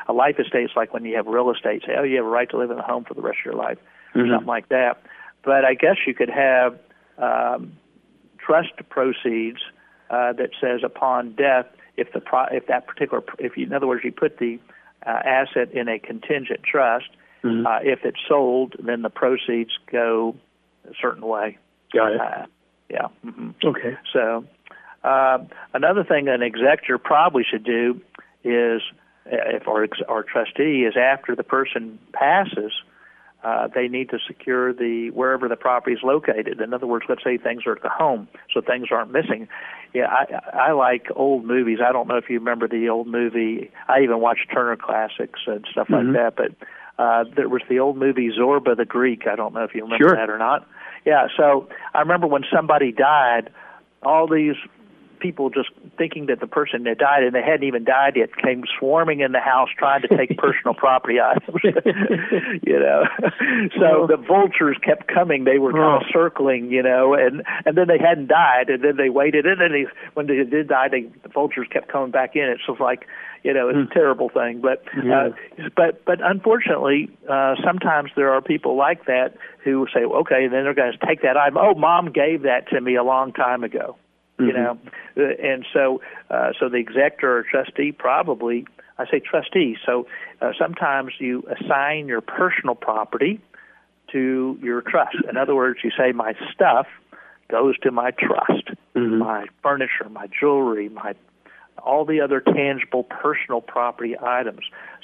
a 0.08 0.14
life 0.14 0.40
estate 0.40 0.64
is 0.64 0.72
like 0.76 0.94
when 0.94 1.06
you 1.06 1.16
have 1.18 1.28
real 1.28 1.52
estate. 1.52 1.84
Say, 1.86 1.94
oh, 1.98 2.04
you 2.04 2.18
have 2.18 2.26
a 2.26 2.30
right 2.30 2.50
to 2.50 2.58
live 2.58 2.72
in 2.72 2.80
a 2.80 2.82
home 2.82 3.04
for 3.04 3.14
the 3.14 3.22
rest 3.22 3.40
of 3.42 3.46
your 3.46 3.56
life, 3.56 3.78
mm-hmm. 3.78 4.22
or 4.22 4.34
something 4.34 4.48
like 4.48 4.70
that. 4.70 5.02
But 5.44 5.66
I 5.66 5.74
guess 5.76 5.98
you 6.08 6.14
could 6.14 6.30
have 6.30 6.80
um, 7.18 7.74
trust 8.40 8.72
proceeds 8.90 9.60
uh, 10.10 10.34
that 10.34 10.52
says 10.60 10.82
upon 10.84 11.36
death, 11.36 11.68
if 11.98 12.12
the 12.14 12.22
pro- 12.22 12.48
if 12.52 12.68
that 12.68 12.88
particular, 12.88 13.24
if 13.38 13.58
you, 13.58 13.66
in 13.66 13.74
other 13.74 13.88
words, 13.88 14.04
you 14.04 14.12
put 14.12 14.38
the 14.40 14.60
uh, 15.06 15.10
asset 15.10 15.72
in 15.74 15.88
a 15.88 16.00
contingent 16.00 16.64
trust. 16.64 17.10
Mm-hmm. 17.44 17.68
Uh, 17.68 17.80
if 17.84 18.00
it's 18.04 18.18
sold, 18.28 18.74
then 18.80 19.04
the 19.04 19.10
proceeds 19.10 19.72
go 19.92 20.36
a 20.90 20.94
certain 21.02 21.26
way. 21.26 21.58
Got 21.94 22.14
it. 22.14 22.22
Uh, 22.22 22.46
yeah. 22.90 23.08
Mm-hmm. 23.26 23.50
Okay. 23.64 23.98
So 24.14 24.46
uh, 25.04 25.40
another 25.74 26.04
thing 26.04 26.28
an 26.28 26.42
executor 26.42 26.98
probably 26.98 27.44
should 27.50 27.64
do 27.64 28.02
is, 28.44 28.82
if 29.26 29.68
our, 29.68 29.88
our 30.08 30.24
trustee 30.24 30.86
is 30.86 30.96
after 30.96 31.36
the 31.36 31.44
person 31.44 31.98
passes, 32.14 32.72
uh, 33.44 33.68
they 33.74 33.88
need 33.88 34.10
to 34.10 34.20
secure 34.28 34.74
the 34.74 35.12
wherever 35.12 35.48
the 35.48 35.56
property 35.56 35.96
is 35.96 36.02
located. 36.04 36.62
In 36.62 36.74
other 36.74 36.88
words, 36.88 37.06
let's 37.08 37.24
say 37.24 37.38
things 37.38 37.64
are 37.68 37.76
at 37.76 37.84
the 37.84 37.90
home, 37.90 38.28
so 38.54 38.62
things 38.62 38.88
aren't 38.92 39.12
missing. 39.12 39.48
Yeah, 39.94 40.08
I, 40.08 40.70
I 40.70 40.72
like 40.72 41.08
old 41.16 41.46
movies. 41.46 41.80
I 41.84 41.92
don't 41.92 42.08
know 42.08 42.18
if 42.18 42.30
you 42.30 42.40
remember 42.40 42.68
the 42.68 42.90
old 42.90 43.08
movie. 43.08 43.72
I 43.88 44.02
even 44.02 44.20
watched 44.20 44.52
Turner 44.52 44.76
Classics 44.76 45.40
and 45.48 45.66
stuff 45.72 45.88
mm-hmm. 45.88 46.14
like 46.14 46.36
that. 46.36 46.36
But 46.36 46.68
uh, 46.98 47.26
there 47.36 47.50
was 47.50 47.62
the 47.70 47.80
old 47.80 47.98
movie 47.98 48.30
Zorba 48.38 48.76
the 48.76 48.86
Greek. 48.86 49.28
I 49.28 49.36
don't 49.36 49.54
know 49.54 49.64
if 49.64 49.74
you 49.74 49.84
remember 49.84 50.10
sure. 50.10 50.16
that 50.16 50.30
or 50.30 50.38
not. 50.38 50.68
Yeah, 51.06 51.28
so 51.38 51.68
I 51.94 52.00
remember 52.00 52.28
when 52.28 52.44
somebody 52.52 52.92
died, 52.92 53.52
all 54.02 54.28
these 54.28 54.56
people 55.20 55.50
just 55.50 55.70
thinking 55.98 56.28
that 56.28 56.40
the 56.40 56.48
person 56.48 56.86
had 56.86 56.98
died 56.98 57.24
and 57.24 57.34
they 57.34 57.42
hadn't 57.42 57.66
even 57.66 57.84
died 57.84 58.14
yet 58.16 58.30
came 58.36 58.64
swarming 58.78 59.22
in 59.22 59.32
the 59.32 59.40
house 59.40 59.70
trying 59.78 60.02
to 60.02 60.08
take 60.08 60.38
personal 60.38 60.74
property 60.74 61.18
items. 61.20 61.58
you 61.64 62.80
know, 62.80 63.04
so 63.80 64.08
the 64.08 64.18
vultures 64.18 64.78
kept 64.84 65.08
coming. 65.08 65.44
They 65.44 65.58
were 65.58 65.72
kind 65.72 66.04
of 66.04 66.10
circling, 66.12 66.72
you 66.72 66.84
know, 66.84 67.14
and 67.14 67.44
and 67.66 67.78
then 67.78 67.88
they 67.88 67.98
hadn't 67.98 68.28
died, 68.28 68.70
and 68.70 68.84
then 68.84 68.98
they 68.98 69.10
waited, 69.10 69.46
and 69.46 69.60
then 69.60 69.72
they, 69.72 69.86
when 70.14 70.28
they 70.28 70.44
did 70.44 70.68
die, 70.68 70.90
they, 70.90 71.10
the 71.24 71.30
vultures 71.30 71.68
kept 71.72 71.92
coming 71.92 72.12
back 72.12 72.36
in. 72.36 72.44
It's 72.44 72.64
of 72.68 72.80
like 72.80 73.08
you 73.46 73.54
know 73.54 73.70
it's 73.70 73.92
a 73.92 73.94
terrible 73.94 74.30
thing 74.30 74.60
but 74.60 74.84
uh, 74.98 75.30
but 75.76 76.04
but 76.04 76.20
unfortunately 76.22 77.10
uh 77.30 77.54
sometimes 77.64 78.10
there 78.16 78.34
are 78.34 78.42
people 78.42 78.76
like 78.76 79.06
that 79.06 79.38
who 79.64 79.86
say 79.94 80.04
okay 80.04 80.48
then 80.48 80.64
they're 80.64 80.74
going 80.74 80.92
to 80.92 81.06
take 81.06 81.22
that 81.22 81.38
item. 81.38 81.58
Oh 81.58 81.76
mom 81.76 82.12
gave 82.12 82.42
that 82.42 82.68
to 82.70 82.82
me 82.82 82.96
a 82.96 83.04
long 83.04 83.32
time 83.32 83.64
ago 83.64 83.98
mm-hmm. 84.40 84.48
you 84.48 84.54
know? 84.54 84.80
Uh, 85.16 85.48
and 85.48 85.66
so 85.72 86.02
uh, 86.32 86.50
so 86.60 86.70
the 86.70 86.78
executor 86.78 87.38
or 87.38 87.44
trustee 87.44 87.92
probably 87.92 88.66
I 88.98 89.06
say 89.06 89.20
trustee 89.20 89.78
so 89.86 90.08
uh, 90.42 90.52
sometimes 90.60 91.14
you 91.20 91.44
assign 91.44 92.08
your 92.08 92.22
personal 92.22 92.76
property 92.76 93.40
to 94.12 94.58
your 94.62 94.82
trust. 94.82 95.18
In 95.30 95.38
other 95.38 95.54
words 95.54 95.80
you 95.84 95.92
say 95.96 96.12
my 96.14 96.34
stuff 96.52 96.88
goes 97.48 97.78
to 97.80 97.92
my 97.92 98.10
trust 98.10 98.70
mm-hmm. 98.96 99.20
my 99.20 99.46
furniture 99.62 100.10
my 100.10 100.28
jewelry 100.28 100.90
my 100.90 101.14
all 101.84 102.06
the 102.06 102.22
other 102.22 102.40
tangible 102.42 103.04
personal 103.04 103.62
property 103.62 104.16
items 104.22 104.62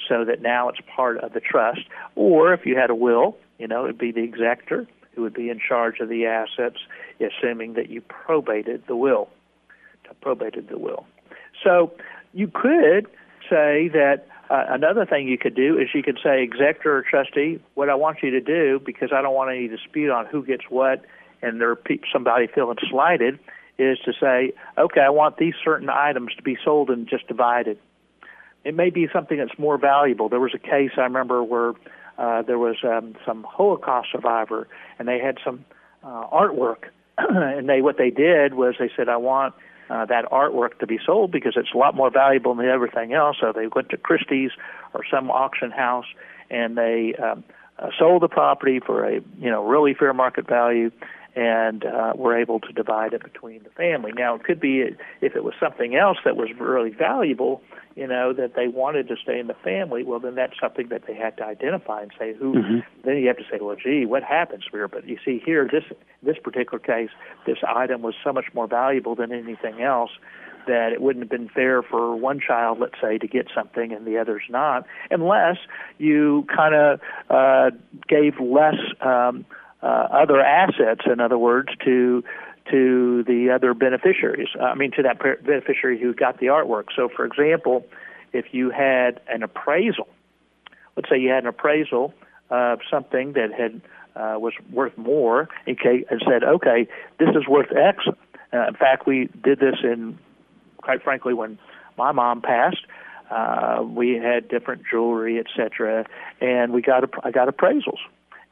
so 0.08 0.24
that 0.24 0.42
now 0.42 0.68
it's 0.68 0.80
part 0.94 1.18
of 1.18 1.32
the 1.32 1.40
trust 1.40 1.80
or 2.16 2.52
if 2.52 2.66
you 2.66 2.76
had 2.76 2.90
a 2.90 2.94
will 2.94 3.36
you 3.58 3.68
know 3.68 3.84
it'd 3.84 3.98
be 3.98 4.12
the 4.12 4.22
executor 4.22 4.86
who 5.14 5.22
would 5.22 5.34
be 5.34 5.50
in 5.50 5.60
charge 5.60 6.00
of 6.00 6.08
the 6.08 6.26
assets, 6.26 6.78
assuming 7.20 7.74
that 7.74 7.90
you 7.90 8.00
probated 8.00 8.86
the 8.86 8.96
will. 8.96 9.28
Probated 10.22 10.68
the 10.68 10.78
will. 10.78 11.06
So 11.64 11.92
you 12.34 12.46
could 12.46 13.06
say 13.48 13.88
that 13.88 14.26
uh, 14.50 14.64
another 14.68 15.06
thing 15.06 15.26
you 15.26 15.38
could 15.38 15.54
do 15.54 15.78
is 15.78 15.88
you 15.94 16.02
could 16.02 16.18
say, 16.22 16.42
executor 16.42 16.98
or 16.98 17.02
trustee, 17.02 17.60
what 17.74 17.88
I 17.88 17.94
want 17.94 18.18
you 18.22 18.30
to 18.30 18.40
do, 18.40 18.80
because 18.84 19.10
I 19.12 19.22
don't 19.22 19.34
want 19.34 19.50
any 19.50 19.68
dispute 19.68 20.10
on 20.10 20.26
who 20.26 20.44
gets 20.44 20.64
what, 20.68 21.02
and 21.40 21.60
there 21.60 21.74
somebody 22.12 22.46
feeling 22.46 22.76
slighted, 22.90 23.38
is 23.78 23.98
to 24.04 24.12
say, 24.20 24.52
okay, 24.78 25.00
I 25.00 25.10
want 25.10 25.38
these 25.38 25.54
certain 25.64 25.88
items 25.88 26.34
to 26.36 26.42
be 26.42 26.56
sold 26.64 26.90
and 26.90 27.08
just 27.08 27.26
divided. 27.26 27.78
It 28.64 28.74
may 28.74 28.90
be 28.90 29.08
something 29.12 29.38
that's 29.38 29.58
more 29.58 29.78
valuable. 29.78 30.28
There 30.28 30.40
was 30.40 30.54
a 30.54 30.58
case 30.58 30.92
I 30.96 31.02
remember 31.02 31.42
where 31.42 31.72
uh, 32.18 32.42
there 32.42 32.58
was 32.58 32.76
um, 32.84 33.16
some 33.26 33.44
Holocaust 33.48 34.08
survivor, 34.12 34.68
and 34.98 35.08
they 35.08 35.18
had 35.18 35.38
some 35.44 35.64
uh, 36.04 36.26
artwork, 36.28 36.84
and 37.18 37.68
they 37.68 37.80
what 37.80 37.98
they 37.98 38.10
did 38.10 38.54
was 38.54 38.74
they 38.78 38.90
said, 38.96 39.08
I 39.08 39.16
want 39.16 39.54
uh, 39.90 40.06
that 40.06 40.26
artwork 40.26 40.78
to 40.78 40.86
be 40.86 40.98
sold 41.04 41.32
because 41.32 41.54
it's 41.56 41.72
a 41.74 41.78
lot 41.78 41.94
more 41.94 42.10
valuable 42.10 42.54
than 42.54 42.66
everything 42.66 43.12
else. 43.12 43.36
So 43.40 43.52
they 43.52 43.66
went 43.66 43.88
to 43.90 43.96
Christie's 43.96 44.50
or 44.94 45.02
some 45.10 45.30
auction 45.30 45.70
house, 45.70 46.06
and 46.50 46.76
they 46.76 47.14
um, 47.14 47.44
uh, 47.78 47.88
sold 47.98 48.22
the 48.22 48.28
property 48.28 48.80
for 48.80 49.04
a 49.04 49.14
you 49.38 49.50
know 49.50 49.64
really 49.64 49.94
fair 49.94 50.14
market 50.14 50.46
value 50.46 50.90
and 51.34 51.84
uh, 51.84 52.12
were 52.14 52.38
able 52.38 52.60
to 52.60 52.72
divide 52.72 53.12
it 53.14 53.22
between 53.22 53.62
the 53.62 53.70
family. 53.70 54.12
Now, 54.14 54.34
it 54.34 54.44
could 54.44 54.60
be 54.60 54.82
if 55.20 55.34
it 55.34 55.44
was 55.44 55.54
something 55.58 55.94
else 55.94 56.18
that 56.24 56.36
was 56.36 56.50
really 56.58 56.90
valuable, 56.90 57.62
you 57.96 58.06
know, 58.06 58.32
that 58.34 58.54
they 58.54 58.68
wanted 58.68 59.08
to 59.08 59.16
stay 59.16 59.38
in 59.38 59.46
the 59.46 59.56
family. 59.64 60.02
Well, 60.02 60.20
then 60.20 60.34
that's 60.34 60.58
something 60.60 60.88
that 60.88 61.06
they 61.06 61.14
had 61.14 61.36
to 61.38 61.44
identify 61.44 62.02
and 62.02 62.12
say 62.18 62.34
who. 62.34 62.54
Mm-hmm. 62.54 62.78
Then 63.04 63.16
you 63.16 63.28
have 63.28 63.38
to 63.38 63.44
say, 63.50 63.58
well, 63.60 63.76
gee, 63.82 64.04
what 64.04 64.22
happens 64.22 64.64
here? 64.70 64.88
But 64.88 65.08
you 65.08 65.18
see 65.24 65.40
here, 65.44 65.68
this 65.70 65.84
this 66.22 66.36
particular 66.42 66.78
case, 66.78 67.10
this 67.46 67.58
item 67.66 68.02
was 68.02 68.14
so 68.22 68.32
much 68.32 68.46
more 68.54 68.66
valuable 68.66 69.14
than 69.14 69.32
anything 69.32 69.80
else 69.80 70.10
that 70.66 70.92
it 70.92 71.00
wouldn't 71.00 71.24
have 71.24 71.30
been 71.30 71.48
fair 71.48 71.82
for 71.82 72.14
one 72.14 72.38
child, 72.40 72.78
let's 72.78 72.94
say, 73.00 73.18
to 73.18 73.26
get 73.26 73.48
something 73.54 73.92
and 73.92 74.06
the 74.06 74.16
others 74.16 74.42
not, 74.48 74.86
unless 75.10 75.56
you 75.98 76.46
kind 76.54 76.74
of 76.74 77.00
uh, 77.30 77.70
gave 78.08 78.38
less. 78.40 78.76
Um, 79.00 79.44
uh, 79.82 79.86
other 79.86 80.40
assets, 80.40 81.02
in 81.06 81.20
other 81.20 81.38
words, 81.38 81.68
to 81.84 82.22
to 82.70 83.24
the 83.24 83.50
other 83.50 83.74
beneficiaries. 83.74 84.48
I 84.60 84.74
mean, 84.74 84.92
to 84.92 85.02
that 85.02 85.18
beneficiary 85.44 86.00
who 86.00 86.14
got 86.14 86.38
the 86.38 86.46
artwork. 86.46 86.86
So, 86.94 87.08
for 87.08 87.24
example, 87.24 87.84
if 88.32 88.46
you 88.52 88.70
had 88.70 89.20
an 89.28 89.42
appraisal, 89.42 90.08
let's 90.96 91.08
say 91.08 91.18
you 91.18 91.30
had 91.30 91.42
an 91.42 91.48
appraisal 91.48 92.14
of 92.50 92.78
something 92.88 93.32
that 93.32 93.52
had 93.52 93.80
uh, 94.14 94.38
was 94.38 94.52
worth 94.70 94.96
more, 94.96 95.48
okay, 95.66 96.04
and 96.10 96.22
said, 96.28 96.44
okay, 96.44 96.86
this 97.18 97.30
is 97.30 97.48
worth 97.48 97.74
X. 97.74 98.04
Uh, 98.52 98.68
in 98.68 98.74
fact, 98.74 99.06
we 99.06 99.28
did 99.42 99.58
this 99.58 99.76
in, 99.82 100.18
quite 100.76 101.02
frankly, 101.02 101.32
when 101.34 101.58
my 101.96 102.12
mom 102.12 102.42
passed. 102.42 102.84
Uh, 103.30 103.82
we 103.82 104.14
had 104.18 104.48
different 104.48 104.82
jewelry, 104.88 105.38
etc., 105.40 106.04
and 106.40 106.72
we 106.72 106.82
got 106.82 107.02
I 107.24 107.30
got 107.30 107.48
appraisals 107.48 107.98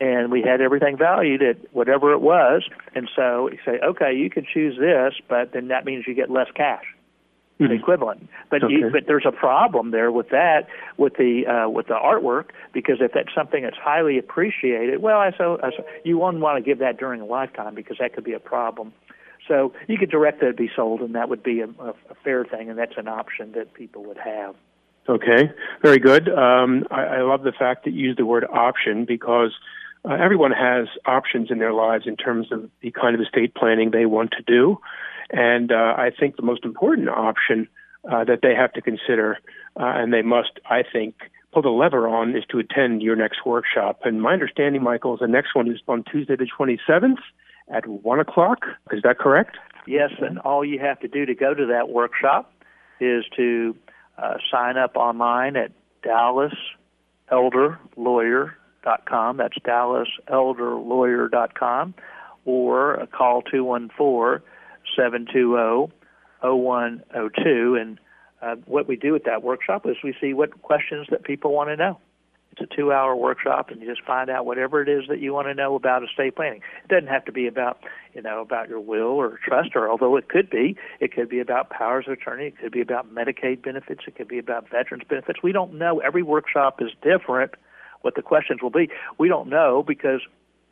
and 0.00 0.33
we 0.33 0.42
had 0.42 0.61
everything 0.61 0.97
valued 0.97 1.42
at 1.42 1.57
whatever 1.73 2.12
it 2.12 2.21
was. 2.21 2.62
And 2.95 3.09
so 3.14 3.50
you 3.50 3.59
say, 3.64 3.78
okay, 3.85 4.14
you 4.14 4.30
can 4.30 4.47
choose 4.52 4.78
this, 4.78 5.14
but 5.28 5.52
then 5.52 5.69
that 5.69 5.85
means 5.85 6.04
you 6.07 6.14
get 6.14 6.30
less 6.30 6.49
cash. 6.54 6.85
Mm-hmm. 7.61 7.75
equivalent. 7.75 8.28
But 8.50 8.64
okay. 8.64 8.73
you, 8.73 8.88
but 8.90 9.02
there's 9.07 9.26
a 9.26 9.33
problem 9.33 9.90
there 9.90 10.11
with 10.11 10.30
that 10.30 10.66
with 10.97 11.16
the 11.19 11.47
uh, 11.47 11.69
with 11.69 11.88
the 11.88 11.95
artwork 11.95 12.52
because 12.73 13.02
if 13.02 13.12
that's 13.12 13.35
something 13.35 13.62
that's 13.62 13.76
highly 13.76 14.16
appreciated, 14.16 15.02
well, 15.02 15.19
I 15.19 15.33
so, 15.37 15.59
I 15.62 15.69
so 15.76 15.85
you 16.02 16.16
wouldn't 16.16 16.42
want 16.42 16.57
to 16.57 16.66
give 16.66 16.78
that 16.78 16.97
during 16.97 17.21
a 17.21 17.26
lifetime 17.26 17.75
because 17.75 17.99
that 18.00 18.14
could 18.14 18.25
be 18.25 18.33
a 18.33 18.40
problem. 18.40 18.95
So 19.47 19.75
you 19.88 19.99
could 19.99 20.11
direct 20.11 20.40
that 20.40 20.49
it 20.49 20.57
be 20.57 20.71
sold, 20.75 21.02
and 21.02 21.14
that 21.14 21.28
would 21.28 21.42
be 21.42 21.61
a, 21.61 21.66
a, 21.66 21.90
a 21.90 22.14
fair 22.25 22.47
thing, 22.47 22.71
and 22.71 22.78
that's 22.78 22.97
an 22.97 23.09
option 23.09 23.52
that 23.52 23.75
people 23.75 24.04
would 24.04 24.16
have. 24.16 24.54
Okay, 25.07 25.50
very 25.83 25.99
good. 25.99 26.30
Um, 26.30 26.87
I, 26.90 27.02
I 27.02 27.21
love 27.23 27.42
the 27.42 27.52
fact 27.52 27.85
that 27.85 27.92
you 27.92 28.07
used 28.07 28.19
the 28.19 28.25
word 28.25 28.47
option 28.50 29.04
because 29.04 29.52
uh, 30.09 30.14
everyone 30.14 30.52
has 30.52 30.88
options 31.07 31.50
in 31.50 31.59
their 31.59 31.73
lives 31.73 32.07
in 32.07 32.16
terms 32.16 32.50
of 32.50 32.71
the 32.80 32.90
kind 32.90 33.14
of 33.14 33.21
estate 33.21 33.54
planning 33.54 33.90
they 33.90 34.07
want 34.07 34.33
to 34.33 34.42
do. 34.42 34.78
And 35.30 35.71
uh, 35.71 35.95
I 35.97 36.11
think 36.19 36.37
the 36.37 36.42
most 36.42 36.64
important 36.64 37.09
option 37.09 37.69
uh, 38.11 38.25
that 38.25 38.40
they 38.42 38.54
have 38.54 38.73
to 38.73 38.80
consider, 38.80 39.38
uh, 39.78 39.85
and 39.85 40.12
they 40.12 40.23
must, 40.23 40.59
I 40.66 40.83
think, 40.90 41.14
pull 41.52 41.62
the 41.62 41.69
lever 41.69 42.09
on, 42.09 42.35
is 42.35 42.45
to 42.50 42.59
attend 42.59 43.02
your 43.02 43.14
next 43.14 43.45
workshop. 43.45 44.00
And 44.04 44.23
my 44.23 44.33
understanding, 44.33 44.83
Michael, 44.83 45.14
is 45.14 45.21
the 45.21 45.28
next 45.28 45.54
one 45.54 45.71
is 45.71 45.80
on 45.87 46.04
Tuesday 46.11 46.37
the 46.37 46.49
27th 46.59 47.19
at 47.69 47.87
1 47.87 48.21
o'clock. 48.21 48.64
Is 48.90 49.02
that 49.02 49.19
correct? 49.19 49.57
Yes, 49.87 50.11
and 50.21 50.38
all 50.40 50.64
you 50.64 50.78
have 50.78 50.99
to 51.00 51.09
do 51.09 51.26
to 51.26 51.35
go 51.35 51.54
to 51.54 51.66
that 51.66 51.88
workshop 51.90 52.52
is 53.00 53.25
to 53.37 53.76
uh, 54.19 54.35
sign 54.50 54.76
up 54.76 54.97
online 54.97 55.57
at 55.57 55.73
Dallas 56.02 56.54
Elder 57.30 57.78
Lawyer 57.97 58.57
dot 58.82 59.06
com. 59.06 59.37
That's 59.37 59.58
DallasElderLawyer.com, 59.58 61.94
or 62.44 63.06
call 63.12 63.42
two 63.42 63.62
one 63.64 63.90
four 63.96 64.42
seven 64.96 65.26
two 65.26 65.54
zero 65.54 65.92
zero 66.40 66.56
one 66.56 67.04
zero 67.12 67.28
two. 67.28 67.76
And 67.80 68.00
uh, 68.42 68.56
what 68.66 68.88
we 68.88 68.96
do 68.96 69.14
at 69.14 69.25
that 69.25 69.42
workshop 69.42 69.87
is 69.87 69.96
we 70.02 70.14
see 70.20 70.34
what 70.34 70.60
questions 70.62 71.06
that 71.10 71.22
people 71.25 71.52
want 71.52 71.70
to 71.70 71.76
know. 71.76 71.99
It's 72.52 72.62
a 72.62 72.66
two-hour 72.76 73.14
workshop, 73.14 73.70
and 73.70 73.80
you 73.80 73.87
just 73.87 74.02
find 74.04 74.28
out 74.28 74.44
whatever 74.44 74.82
it 74.82 74.88
is 74.88 75.06
that 75.08 75.20
you 75.20 75.32
want 75.32 75.46
to 75.46 75.54
know 75.54 75.76
about 75.76 76.02
estate 76.02 76.34
planning. 76.34 76.62
It 76.82 76.88
doesn't 76.88 77.06
have 77.06 77.25
to 77.26 77.32
be 77.32 77.46
about, 77.46 77.78
you 78.12 78.22
know, 78.22 78.40
about 78.40 78.68
your 78.68 78.80
will 78.80 79.20
or 79.20 79.38
trust, 79.46 79.76
or 79.76 79.88
although 79.88 80.16
it 80.16 80.28
could 80.28 80.50
be, 80.50 80.76
it 80.99 81.12
could 81.12 81.28
be 81.28 81.38
about 81.38 81.70
powers 81.70 82.06
of 82.08 82.14
attorney. 82.14 82.46
It 82.46 82.58
could 82.58 82.72
be 82.72 82.80
about 82.80 83.14
Medicaid 83.14 83.62
benefits. 83.62 84.00
It 84.08 84.16
could 84.16 84.26
be 84.26 84.40
about 84.40 84.68
veterans 84.68 85.04
benefits. 85.08 85.44
We 85.44 85.52
don't 85.52 85.75
know. 85.75 86.00
Every 86.00 86.25
workshop 86.25 86.82
is 86.82 86.90
different 87.02 87.54
what 88.02 88.14
the 88.14 88.23
questions 88.23 88.62
will 88.62 88.71
be. 88.71 88.88
We 89.19 89.28
don't 89.28 89.49
know 89.49 89.83
because 89.87 90.21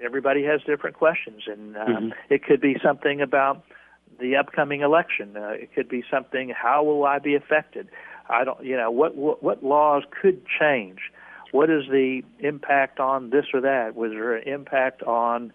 everybody 0.00 0.44
has 0.44 0.60
different 0.62 0.96
questions, 0.96 1.42
and 1.46 1.76
uh, 1.76 1.84
mm-hmm. 1.84 2.08
it 2.30 2.44
could 2.44 2.60
be 2.60 2.76
something 2.82 3.20
about 3.20 3.64
the 4.20 4.36
upcoming 4.36 4.80
election. 4.80 5.36
Uh, 5.36 5.50
it 5.50 5.74
could 5.74 5.88
be 5.88 6.04
something: 6.10 6.50
how 6.50 6.82
will 6.84 7.04
I 7.04 7.18
be 7.18 7.34
affected? 7.34 7.88
I 8.28 8.44
don't, 8.44 8.62
you 8.64 8.76
know, 8.76 8.90
what 8.90 9.16
what, 9.16 9.42
what 9.42 9.64
laws 9.64 10.02
could 10.20 10.42
change? 10.46 10.98
What 11.50 11.70
is 11.70 11.84
the 11.90 12.22
impact 12.40 13.00
on 13.00 13.30
this 13.30 13.46
or 13.54 13.60
that? 13.62 13.94
Was 13.94 14.10
there 14.12 14.36
an 14.36 14.46
impact 14.46 15.02
on, 15.02 15.52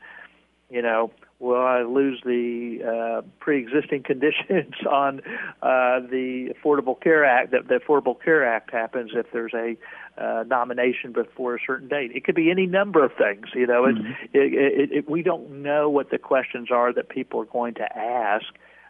you 0.71 0.81
know, 0.81 1.11
will 1.43 1.61
I 1.61 1.81
lose 1.81 2.21
the 2.25 2.79
uh, 2.83 3.21
pre-existing 3.39 4.03
conditions 4.05 4.73
on 4.89 5.19
uh, 5.61 5.99
the 5.99 6.53
Affordable 6.55 6.99
Care 6.99 7.25
Act? 7.25 7.51
That 7.51 7.67
the 7.67 7.75
Affordable 7.75 8.15
Care 8.19 8.45
Act 8.45 8.71
happens 8.71 9.11
if 9.13 9.27
there's 9.31 9.53
a 9.53 9.75
uh, 10.17 10.43
nomination 10.47 11.11
before 11.11 11.55
a 11.55 11.59
certain 11.65 11.89
date. 11.89 12.11
It 12.15 12.23
could 12.23 12.35
be 12.35 12.49
any 12.49 12.65
number 12.65 13.03
of 13.03 13.11
things. 13.17 13.47
You 13.53 13.67
know, 13.67 13.83
mm-hmm. 13.83 14.11
it, 14.33 14.53
it, 14.53 14.79
it, 14.79 14.91
it, 14.91 15.09
we 15.09 15.21
don't 15.21 15.61
know 15.61 15.89
what 15.89 16.09
the 16.09 16.17
questions 16.17 16.69
are 16.71 16.93
that 16.93 17.09
people 17.09 17.41
are 17.41 17.45
going 17.45 17.73
to 17.75 17.97
ask 17.97 18.45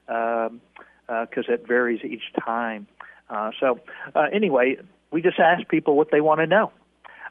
because 0.06 0.50
um, 0.50 0.62
uh, 1.10 1.54
it 1.54 1.68
varies 1.68 2.02
each 2.04 2.34
time. 2.46 2.88
Uh, 3.30 3.52
so 3.60 3.80
uh, 4.16 4.28
anyway, 4.32 4.78
we 5.12 5.22
just 5.22 5.40
ask 5.40 5.68
people 5.70 5.96
what 5.96 6.12
they 6.12 6.22
want 6.22 6.40
to 6.40 6.48
know. 6.48 6.72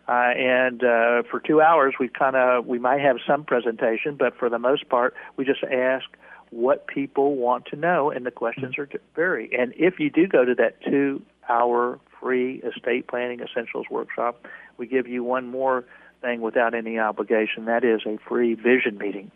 Uh, 0.08 0.32
and 0.36 0.82
uh, 0.82 1.22
for 1.30 1.40
two 1.40 1.60
hours, 1.60 1.94
we 2.00 2.08
kind 2.08 2.34
of 2.34 2.66
we 2.66 2.78
might 2.78 3.00
have 3.00 3.16
some 3.26 3.44
presentation, 3.44 4.16
but 4.16 4.36
for 4.36 4.50
the 4.50 4.58
most 4.58 4.88
part, 4.88 5.14
we 5.36 5.44
just 5.44 5.62
ask 5.64 6.06
what 6.50 6.86
people 6.86 7.36
want 7.36 7.66
to 7.66 7.76
know, 7.76 8.10
and 8.10 8.26
the 8.26 8.30
questions 8.30 8.76
are 8.78 8.88
vary. 9.14 9.48
And 9.58 9.72
if 9.76 9.98
you 9.98 10.10
do 10.10 10.26
go 10.26 10.44
to 10.44 10.54
that 10.56 10.82
two-hour 10.82 11.98
free 12.20 12.56
estate 12.62 13.06
planning 13.06 13.40
essentials 13.40 13.86
workshop, 13.90 14.46
we 14.76 14.86
give 14.86 15.06
you 15.06 15.24
one 15.24 15.48
more 15.48 15.84
thing 16.20 16.40
without 16.40 16.74
any 16.74 16.98
obligation. 16.98 17.64
That 17.66 17.84
is 17.84 18.02
a 18.04 18.18
free 18.28 18.54
vision 18.54 18.98
meeting. 18.98 19.30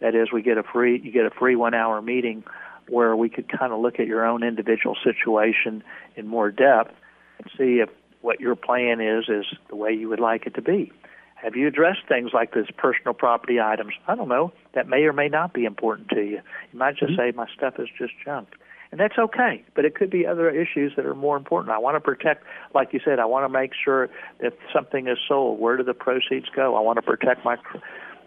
That 0.00 0.14
is, 0.14 0.32
we 0.32 0.42
get 0.42 0.56
a 0.56 0.62
free 0.62 1.00
you 1.02 1.12
get 1.12 1.26
a 1.26 1.30
free 1.30 1.56
one-hour 1.56 2.00
meeting 2.00 2.44
where 2.88 3.14
we 3.16 3.28
could 3.28 3.48
kind 3.48 3.72
of 3.72 3.80
look 3.80 4.00
at 4.00 4.06
your 4.06 4.26
own 4.26 4.42
individual 4.42 4.96
situation 5.04 5.84
in 6.16 6.26
more 6.26 6.50
depth 6.50 6.94
and 7.38 7.50
see 7.56 7.80
if 7.80 7.88
what 8.22 8.40
your 8.40 8.56
plan 8.56 9.00
is 9.00 9.24
is 9.28 9.44
the 9.68 9.76
way 9.76 9.92
you 9.92 10.08
would 10.08 10.20
like 10.20 10.46
it 10.46 10.54
to 10.54 10.62
be. 10.62 10.92
Have 11.34 11.56
you 11.56 11.66
addressed 11.66 12.06
things 12.08 12.30
like 12.32 12.54
this 12.54 12.68
personal 12.76 13.14
property 13.14 13.60
items? 13.60 13.94
I 14.06 14.14
don't 14.14 14.28
know. 14.28 14.52
That 14.74 14.88
may 14.88 15.02
or 15.02 15.12
may 15.12 15.28
not 15.28 15.52
be 15.52 15.64
important 15.64 16.08
to 16.10 16.22
you. 16.22 16.40
You 16.72 16.78
might 16.78 16.96
just 16.96 17.12
mm-hmm. 17.12 17.30
say, 17.30 17.32
my 17.36 17.46
stuff 17.54 17.74
is 17.78 17.88
just 17.98 18.12
junk. 18.24 18.48
And 18.92 19.00
that's 19.00 19.18
okay, 19.18 19.64
but 19.74 19.86
it 19.86 19.94
could 19.94 20.10
be 20.10 20.26
other 20.26 20.50
issues 20.50 20.92
that 20.96 21.06
are 21.06 21.14
more 21.14 21.36
important. 21.36 21.74
I 21.74 21.78
want 21.78 21.96
to 21.96 22.00
protect, 22.00 22.44
like 22.74 22.92
you 22.92 23.00
said, 23.02 23.18
I 23.18 23.24
want 23.24 23.44
to 23.44 23.48
make 23.48 23.72
sure 23.74 24.10
that 24.40 24.52
something 24.72 25.08
is 25.08 25.16
sold. 25.26 25.58
Where 25.58 25.78
do 25.78 25.82
the 25.82 25.94
proceeds 25.94 26.46
go? 26.54 26.76
I 26.76 26.80
want 26.80 26.96
to 26.96 27.02
protect 27.02 27.42
my 27.42 27.56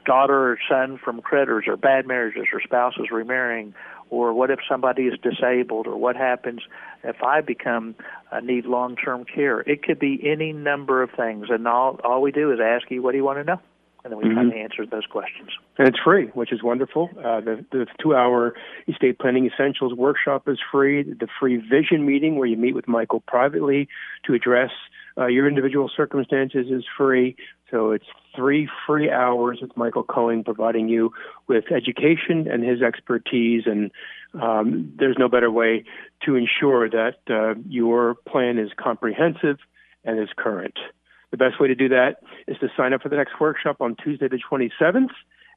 daughter 0.05 0.51
or 0.51 0.57
son 0.67 0.99
from 1.03 1.21
creditors 1.21 1.65
or 1.67 1.77
bad 1.77 2.07
marriages 2.07 2.47
or 2.51 2.61
spouses 2.61 3.11
remarrying 3.11 3.75
or 4.09 4.33
what 4.33 4.51
if 4.51 4.59
somebody 4.69 5.03
is 5.03 5.19
disabled 5.21 5.87
or 5.87 5.97
what 5.97 6.15
happens 6.15 6.61
if 7.03 7.21
I 7.23 7.41
become 7.41 7.95
uh, 8.31 8.39
need 8.39 8.65
long-term 8.65 9.25
care. 9.25 9.61
It 9.61 9.83
could 9.83 9.99
be 9.99 10.19
any 10.23 10.53
number 10.53 11.01
of 11.01 11.11
things, 11.11 11.47
and 11.49 11.67
all 11.67 11.99
all 12.03 12.21
we 12.21 12.31
do 12.31 12.51
is 12.51 12.59
ask 12.59 12.89
you, 12.89 13.01
what 13.01 13.11
do 13.11 13.17
you 13.17 13.23
want 13.23 13.39
to 13.39 13.43
know? 13.43 13.59
And 14.03 14.11
then 14.11 14.19
we 14.19 14.25
mm-hmm. 14.25 14.35
kind 14.35 14.51
of 14.51 14.57
answer 14.57 14.85
those 14.85 15.07
questions. 15.07 15.49
And 15.79 15.87
it's 15.87 15.97
free, 15.97 16.27
which 16.27 16.53
is 16.53 16.61
wonderful. 16.61 17.09
Uh, 17.17 17.41
the 17.41 17.65
the 17.71 17.87
two-hour 18.01 18.53
estate 18.87 19.17
planning 19.17 19.49
essentials 19.51 19.93
workshop 19.93 20.47
is 20.47 20.59
free. 20.71 21.01
The 21.03 21.27
free 21.39 21.57
vision 21.57 22.05
meeting, 22.05 22.37
where 22.37 22.47
you 22.47 22.57
meet 22.57 22.75
with 22.75 22.87
Michael 22.87 23.21
privately 23.21 23.87
to 24.25 24.33
address 24.33 24.71
uh, 25.17 25.27
your 25.27 25.47
individual 25.47 25.89
circumstances, 25.95 26.67
is 26.69 26.83
free. 26.97 27.35
So 27.71 27.91
it's 27.91 28.05
three 28.35 28.69
free 28.85 29.09
hours 29.09 29.59
with 29.61 29.75
Michael 29.75 30.03
Cohen 30.03 30.43
providing 30.43 30.89
you 30.89 31.11
with 31.47 31.65
education 31.71 32.47
and 32.51 32.63
his 32.63 32.81
expertise. 32.81 33.63
And 33.65 33.91
um, 34.39 34.93
there's 34.97 35.17
no 35.17 35.29
better 35.29 35.49
way 35.49 35.85
to 36.25 36.35
ensure 36.35 36.89
that 36.89 37.17
uh, 37.29 37.59
your 37.67 38.15
plan 38.27 38.59
is 38.59 38.69
comprehensive 38.77 39.57
and 40.03 40.19
is 40.19 40.29
current. 40.37 40.77
The 41.31 41.37
best 41.37 41.59
way 41.59 41.67
to 41.67 41.75
do 41.75 41.89
that 41.89 42.17
is 42.47 42.57
to 42.59 42.67
sign 42.77 42.93
up 42.93 43.01
for 43.01 43.09
the 43.09 43.15
next 43.15 43.39
workshop 43.39 43.81
on 43.81 43.95
Tuesday, 44.01 44.27
the 44.27 44.39
27th 44.49 45.09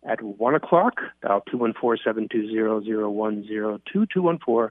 at 0.04 0.22
1 0.22 0.54
o'clock. 0.54 1.00
Dial 1.22 1.42
214 1.50 2.02
720 2.04 2.56
0102, 3.02 4.06
214 4.12 4.70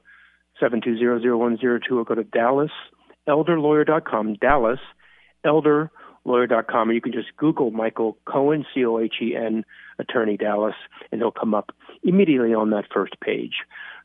720 0.59 1.29
0102, 1.29 1.99
or 1.99 2.03
go 2.03 2.15
to 2.15 2.23
DallasElderLawyer.com, 3.27 4.35
Dallas 4.35 4.79
elderlawyer.com, 5.45 6.89
or 6.89 6.93
you 6.93 7.01
can 7.01 7.11
just 7.13 7.35
Google 7.37 7.71
Michael 7.71 8.17
Cohen, 8.25 8.65
C 8.73 8.85
O 8.85 8.99
H 8.99 9.15
E 9.21 9.35
N, 9.35 9.63
Attorney 9.99 10.37
Dallas, 10.37 10.75
and 11.11 11.21
he'll 11.21 11.31
come 11.31 11.53
up 11.53 11.71
immediately 12.03 12.53
on 12.53 12.69
that 12.71 12.85
first 12.93 13.19
page. 13.19 13.55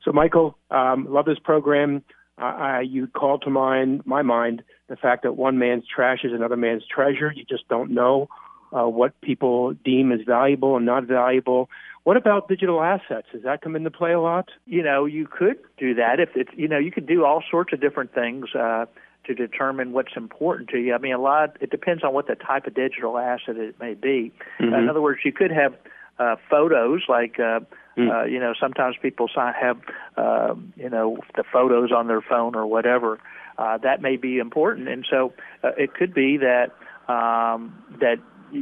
So, 0.04 0.12
Michael, 0.12 0.56
um, 0.70 1.06
love 1.08 1.26
this 1.26 1.38
program. 1.38 2.02
Uh, 2.38 2.80
you 2.80 3.06
called 3.08 3.42
to 3.42 3.50
mind 3.50 4.02
my 4.06 4.22
mind 4.22 4.62
the 4.88 4.96
fact 4.96 5.22
that 5.22 5.36
one 5.36 5.58
man's 5.58 5.84
trash 5.86 6.20
is 6.24 6.32
another 6.32 6.56
man's 6.56 6.82
treasure. 6.86 7.32
You 7.34 7.44
just 7.44 7.68
don't 7.68 7.90
know 7.90 8.28
uh, 8.72 8.88
what 8.88 9.20
people 9.20 9.74
deem 9.84 10.12
as 10.12 10.20
valuable 10.26 10.76
and 10.76 10.86
not 10.86 11.04
valuable. 11.04 11.68
What 12.04 12.16
about 12.16 12.48
digital 12.48 12.82
assets? 12.82 13.28
Does 13.32 13.42
that 13.42 13.60
come 13.60 13.76
into 13.76 13.90
play 13.90 14.12
a 14.12 14.20
lot? 14.20 14.48
You 14.66 14.82
know, 14.82 15.04
you 15.04 15.28
could 15.30 15.58
do 15.78 15.94
that 15.94 16.18
if 16.18 16.30
it's 16.34 16.50
you 16.56 16.68
know 16.68 16.78
you 16.78 16.90
could 16.90 17.06
do 17.06 17.24
all 17.24 17.44
sorts 17.48 17.72
of 17.72 17.80
different 17.80 18.14
things. 18.14 18.46
Uh, 18.58 18.86
to 19.26 19.34
determine 19.34 19.92
what's 19.92 20.16
important 20.16 20.68
to 20.70 20.78
you. 20.78 20.94
I 20.94 20.98
mean, 20.98 21.14
a 21.14 21.20
lot. 21.20 21.56
It 21.60 21.70
depends 21.70 22.02
on 22.04 22.12
what 22.12 22.26
the 22.26 22.34
type 22.34 22.66
of 22.66 22.74
digital 22.74 23.18
asset 23.18 23.56
it 23.56 23.78
may 23.80 23.94
be. 23.94 24.32
Mm-hmm. 24.60 24.74
in 24.74 24.88
other 24.88 25.00
words, 25.00 25.20
you 25.24 25.32
could 25.32 25.50
have 25.50 25.74
uh, 26.18 26.36
photos 26.50 27.02
like. 27.08 27.38
Uh, 27.38 27.60
Mm. 27.96 28.10
Uh, 28.10 28.24
you 28.24 28.40
know, 28.40 28.54
sometimes 28.58 28.96
people 29.00 29.28
have, 29.36 29.78
uh, 30.16 30.54
you 30.76 30.88
know, 30.88 31.18
the 31.36 31.44
photos 31.52 31.92
on 31.92 32.06
their 32.06 32.22
phone 32.22 32.54
or 32.54 32.66
whatever. 32.66 33.18
Uh, 33.58 33.76
that 33.78 34.00
may 34.00 34.16
be 34.16 34.38
important, 34.38 34.88
and 34.88 35.06
so 35.08 35.32
uh, 35.62 35.72
it 35.76 35.92
could 35.92 36.14
be 36.14 36.38
that 36.38 36.72
um, 37.06 37.74
that 38.00 38.16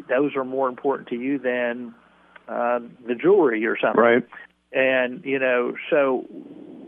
those 0.09 0.35
are 0.35 0.45
more 0.45 0.69
important 0.69 1.09
to 1.09 1.15
you 1.15 1.39
than 1.39 1.95
uh, 2.49 2.81
the 3.07 3.15
jewelry 3.15 3.65
or 3.67 3.79
something. 3.79 4.03
Right. 4.03 4.27
And 4.73 5.25
you 5.25 5.39
know, 5.39 5.75
so 5.91 6.27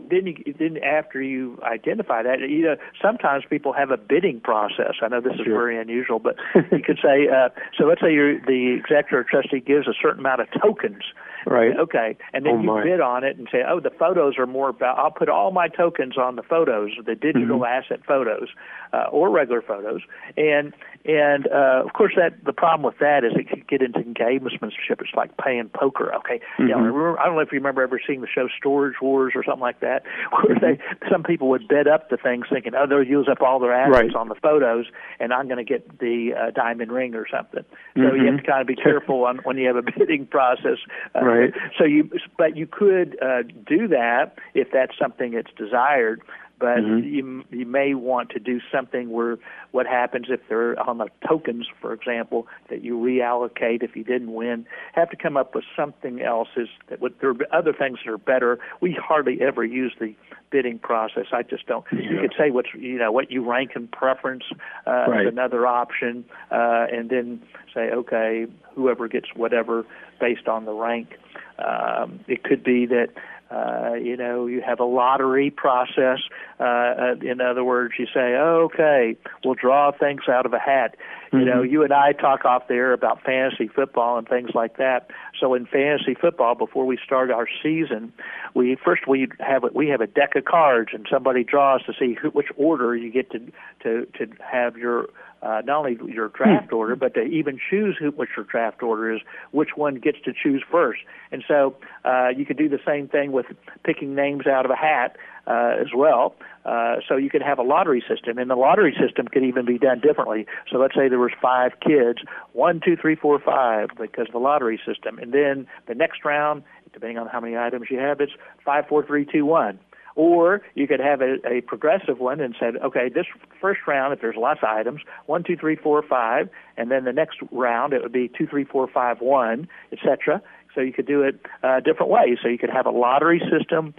then 0.09 0.27
you, 0.27 0.53
then 0.57 0.77
after 0.83 1.21
you 1.21 1.59
identify 1.63 2.23
that, 2.23 2.39
you 2.41 2.63
know, 2.63 2.75
sometimes 3.01 3.43
people 3.49 3.73
have 3.73 3.91
a 3.91 3.97
bidding 3.97 4.39
process. 4.39 4.95
I 5.01 5.07
know 5.07 5.21
this 5.21 5.33
is 5.33 5.45
sure. 5.45 5.53
very 5.53 5.79
unusual, 5.79 6.19
but 6.19 6.35
you 6.71 6.81
could 6.83 6.99
say, 7.03 7.27
uh, 7.27 7.49
so 7.77 7.85
let's 7.85 8.01
say 8.01 8.13
you're, 8.13 8.39
the 8.39 8.77
executor 8.79 9.19
or 9.19 9.23
trustee 9.23 9.59
gives 9.59 9.87
a 9.87 9.93
certain 9.99 10.19
amount 10.19 10.41
of 10.41 10.47
tokens. 10.61 11.03
Right. 11.45 11.73
Okay. 11.83 12.15
And 12.31 12.45
then 12.45 12.53
oh, 12.53 12.61
you 12.61 12.67
my. 12.67 12.83
bid 12.83 13.01
on 13.01 13.23
it 13.23 13.37
and 13.37 13.47
say, 13.51 13.59
oh, 13.67 13.79
the 13.79 13.89
photos 13.89 14.37
are 14.37 14.47
more 14.47 14.69
about, 14.69 14.97
I'll 14.97 15.11
put 15.11 15.27
all 15.27 15.51
my 15.51 15.67
tokens 15.67 16.17
on 16.17 16.37
the 16.37 16.43
photos, 16.43 16.91
the 17.05 17.15
digital 17.15 17.59
mm-hmm. 17.59 17.83
asset 17.85 18.05
photos, 18.05 18.47
uh, 18.93 19.07
or 19.11 19.29
regular 19.29 19.61
photos. 19.61 20.01
And, 20.37 20.73
and 21.05 21.47
uh, 21.47 21.83
of 21.83 21.91
course, 21.93 22.13
that 22.15 22.45
the 22.45 22.53
problem 22.53 22.83
with 22.83 22.99
that 22.99 23.25
is 23.25 23.33
it 23.35 23.49
can 23.49 23.63
get 23.67 23.81
into 23.81 23.99
gamesmanship. 23.99 25.01
It's 25.01 25.13
like 25.15 25.35
playing 25.37 25.69
poker. 25.73 26.13
Okay, 26.15 26.39
mm-hmm. 26.39 26.63
you 26.63 26.69
know, 26.69 26.77
remember, 26.77 27.19
I 27.19 27.25
don't 27.25 27.35
know 27.35 27.41
if 27.41 27.51
you 27.51 27.57
remember 27.57 27.81
ever 27.81 27.99
seeing 28.05 28.21
the 28.21 28.27
show 28.27 28.47
Storage 28.57 29.01
Wars 29.01 29.33
or 29.35 29.43
something 29.43 29.61
like 29.61 29.81
that, 29.81 30.03
where 30.31 30.55
mm-hmm. 30.55 30.79
they 30.79 31.09
some 31.11 31.23
people 31.23 31.49
would 31.49 31.67
bid 31.67 31.87
up 31.87 32.09
the 32.09 32.17
things 32.17 32.45
thinking, 32.49 32.73
oh, 32.75 32.87
they'll 32.87 33.03
use 33.03 33.27
up 33.29 33.41
all 33.41 33.59
their 33.59 33.73
assets 33.73 34.13
right. 34.13 34.15
on 34.15 34.29
the 34.29 34.35
photos, 34.35 34.85
and 35.19 35.33
I'm 35.33 35.47
going 35.47 35.57
to 35.57 35.69
get 35.69 35.99
the 35.99 36.31
uh, 36.39 36.51
diamond 36.51 36.91
ring 36.91 37.15
or 37.15 37.27
something. 37.29 37.65
So 37.95 37.99
mm-hmm. 37.99 38.15
you 38.15 38.31
have 38.31 38.41
to 38.41 38.47
kind 38.47 38.61
of 38.61 38.67
be 38.67 38.75
careful 38.75 39.25
on 39.25 39.39
when 39.43 39.57
you 39.57 39.67
have 39.67 39.75
a 39.75 39.83
bidding 39.97 40.25
process. 40.27 40.77
Uh, 41.13 41.25
right. 41.25 41.32
So 41.77 41.83
you, 41.85 42.09
but 42.37 42.55
you 42.57 42.67
could 42.67 43.17
uh, 43.21 43.43
do 43.67 43.87
that 43.87 44.37
if 44.53 44.69
that's 44.71 44.93
something 44.99 45.31
that's 45.31 45.51
desired 45.57 46.21
but 46.63 46.77
mm-hmm. 46.77 47.05
you 47.05 47.43
you 47.51 47.65
may 47.65 47.93
want 47.93 48.29
to 48.29 48.39
do 48.39 48.61
something 48.71 49.09
where 49.09 49.37
what 49.71 49.85
happens 49.85 50.27
if 50.29 50.39
they're 50.47 50.79
on 50.79 50.97
the 50.97 51.09
tokens, 51.27 51.67
for 51.81 51.91
example, 51.91 52.47
that 52.69 52.81
you 52.81 52.97
reallocate 52.97 53.83
if 53.83 53.97
you 53.97 54.05
didn't 54.05 54.33
win. 54.33 54.65
Have 54.93 55.09
to 55.09 55.17
come 55.17 55.35
up 55.35 55.55
with 55.55 55.65
something 55.75 56.21
else. 56.21 56.47
Is 56.55 56.69
that 56.87 57.01
what, 57.01 57.19
there 57.19 57.31
are 57.31 57.35
other 57.51 57.73
things 57.73 57.99
that 58.05 58.09
are 58.09 58.17
better. 58.17 58.59
We 58.79 58.93
hardly 58.93 59.41
ever 59.41 59.65
use 59.65 59.93
the 59.99 60.15
bidding 60.51 60.79
process. 60.79 61.25
I 61.33 61.43
just 61.43 61.67
don't. 61.67 61.83
Yeah. 61.91 61.99
You 61.99 62.21
could 62.21 62.33
say 62.37 62.49
what's 62.49 62.69
you 62.73 62.97
know 62.97 63.11
what 63.11 63.29
you 63.29 63.43
rank 63.45 63.71
in 63.75 63.89
preference 63.89 64.45
uh, 64.87 64.91
right. 65.09 65.27
as 65.27 65.33
another 65.33 65.67
option, 65.67 66.23
uh, 66.49 66.85
and 66.89 67.09
then 67.09 67.41
say 67.73 67.91
okay, 67.91 68.47
whoever 68.73 69.09
gets 69.09 69.35
whatever 69.35 69.85
based 70.21 70.47
on 70.47 70.63
the 70.63 70.71
rank. 70.71 71.19
Um, 71.59 72.21
it 72.27 72.43
could 72.43 72.63
be 72.63 72.85
that 72.85 73.09
uh, 73.51 73.93
you 73.93 74.17
know, 74.17 74.47
you 74.47 74.61
have 74.61 74.79
a 74.79 74.85
lottery 74.85 75.51
process. 75.51 76.19
Uh, 76.59 76.63
uh, 76.63 77.15
in 77.21 77.41
other 77.41 77.63
words, 77.63 77.93
you 77.99 78.07
say, 78.13 78.35
okay, 78.35 79.15
we'll 79.43 79.53
draw 79.53 79.91
things 79.91 80.21
out 80.27 80.45
of 80.45 80.53
a 80.53 80.59
hat. 80.59 80.95
Mm-hmm. 81.27 81.39
You 81.39 81.45
know, 81.45 81.61
mm-hmm. 81.61 81.71
you 81.71 81.83
and 81.83 81.93
I 81.93 82.13
talk 82.13 82.45
off 82.45 82.67
there 82.67 82.93
about 82.93 83.21
fantasy 83.23 83.67
football 83.67 84.17
and 84.17 84.27
things 84.27 84.51
like 84.55 84.77
that. 84.77 85.09
So 85.39 85.53
in 85.53 85.65
fantasy 85.65 86.15
football, 86.15 86.55
before 86.55 86.85
we 86.85 86.97
start 87.03 87.31
our 87.31 87.47
season, 87.61 88.13
we 88.53 88.75
first 88.83 89.07
we 89.07 89.27
have 89.39 89.63
a, 89.63 89.67
we 89.67 89.89
have 89.89 90.01
a 90.01 90.07
deck 90.07 90.35
of 90.35 90.45
cards, 90.45 90.89
and 90.93 91.05
somebody 91.11 91.43
draws 91.43 91.83
to 91.83 91.93
see 91.99 92.13
who, 92.19 92.29
which 92.29 92.47
order 92.55 92.95
you 92.95 93.11
get 93.11 93.31
to 93.31 93.39
to 93.83 94.05
to 94.17 94.27
have 94.39 94.77
your 94.77 95.07
uh, 95.43 95.61
not 95.65 95.79
only 95.79 95.97
your 96.07 96.29
draft 96.29 96.69
hmm. 96.69 96.75
order, 96.75 96.95
but 96.95 97.13
to 97.15 97.21
even 97.21 97.59
choose 97.69 97.97
who, 97.99 98.11
what 98.11 98.29
your 98.35 98.45
draft 98.45 98.81
order 98.81 99.13
is, 99.13 99.21
which 99.51 99.69
one 99.75 99.95
gets 99.95 100.17
to 100.25 100.31
choose 100.31 100.63
first. 100.71 101.01
And 101.31 101.43
so 101.47 101.75
uh, 102.05 102.29
you 102.35 102.45
could 102.45 102.57
do 102.57 102.69
the 102.69 102.79
same 102.85 103.07
thing 103.07 103.31
with 103.31 103.45
picking 103.83 104.15
names 104.15 104.47
out 104.47 104.65
of 104.65 104.71
a 104.71 104.75
hat 104.75 105.17
uh, 105.45 105.75
as 105.79 105.87
well. 105.95 106.35
Uh, 106.65 106.95
so 107.07 107.17
you 107.17 107.29
could 107.29 107.41
have 107.41 107.59
a 107.59 107.63
lottery 107.63 108.01
system, 108.07 108.37
and 108.37 108.49
the 108.49 108.55
lottery 108.55 108.95
system 108.97 109.27
could 109.27 109.43
even 109.43 109.65
be 109.65 109.77
done 109.77 109.99
differently. 109.99 110.45
So 110.71 110.77
let's 110.77 110.95
say 110.95 111.09
there 111.09 111.19
was 111.19 111.33
five 111.41 111.73
kids, 111.81 112.19
one, 112.53 112.79
two, 112.83 112.95
three, 112.95 113.15
four, 113.15 113.39
five, 113.39 113.89
because 113.99 114.27
of 114.27 114.33
the 114.33 114.39
lottery 114.39 114.79
system, 114.85 115.19
and 115.19 115.33
then 115.33 115.67
the 115.87 115.95
next 115.95 116.23
round, 116.23 116.63
depending 116.93 117.17
on 117.17 117.27
how 117.27 117.41
many 117.41 117.57
items 117.57 117.87
you 117.89 117.99
have, 117.99 118.21
it's 118.21 118.31
five, 118.63 118.87
four, 118.87 119.05
three, 119.05 119.25
two, 119.25 119.45
one. 119.45 119.77
Or 120.15 120.61
you 120.75 120.87
could 120.87 120.99
have 120.99 121.21
a, 121.21 121.35
a 121.45 121.61
progressive 121.61 122.19
one 122.19 122.39
and 122.39 122.55
said, 122.59 122.77
okay, 122.77 123.09
this 123.09 123.25
first 123.59 123.81
round, 123.87 124.13
if 124.13 124.21
there's 124.21 124.35
lots 124.37 124.59
of 124.61 124.69
items, 124.69 125.01
one, 125.25 125.43
two, 125.43 125.57
three, 125.57 125.75
four, 125.75 126.03
five, 126.03 126.49
and 126.77 126.91
then 126.91 127.03
the 127.03 127.13
next 127.13 127.39
round 127.51 127.93
it 127.93 128.01
would 128.01 128.11
be 128.11 128.29
two, 128.29 128.47
three, 128.47 128.63
four, 128.63 128.87
five, 128.87 129.21
one, 129.21 129.67
etc. 129.91 130.41
So 130.75 130.81
you 130.81 130.93
could 130.93 131.07
do 131.07 131.21
it 131.23 131.39
uh, 131.63 131.79
different 131.79 132.11
ways. 132.11 132.37
So 132.41 132.47
you 132.47 132.57
could 132.57 132.69
have 132.69 132.85
a 132.85 132.91
lottery 132.91 133.41
system, 133.51 133.93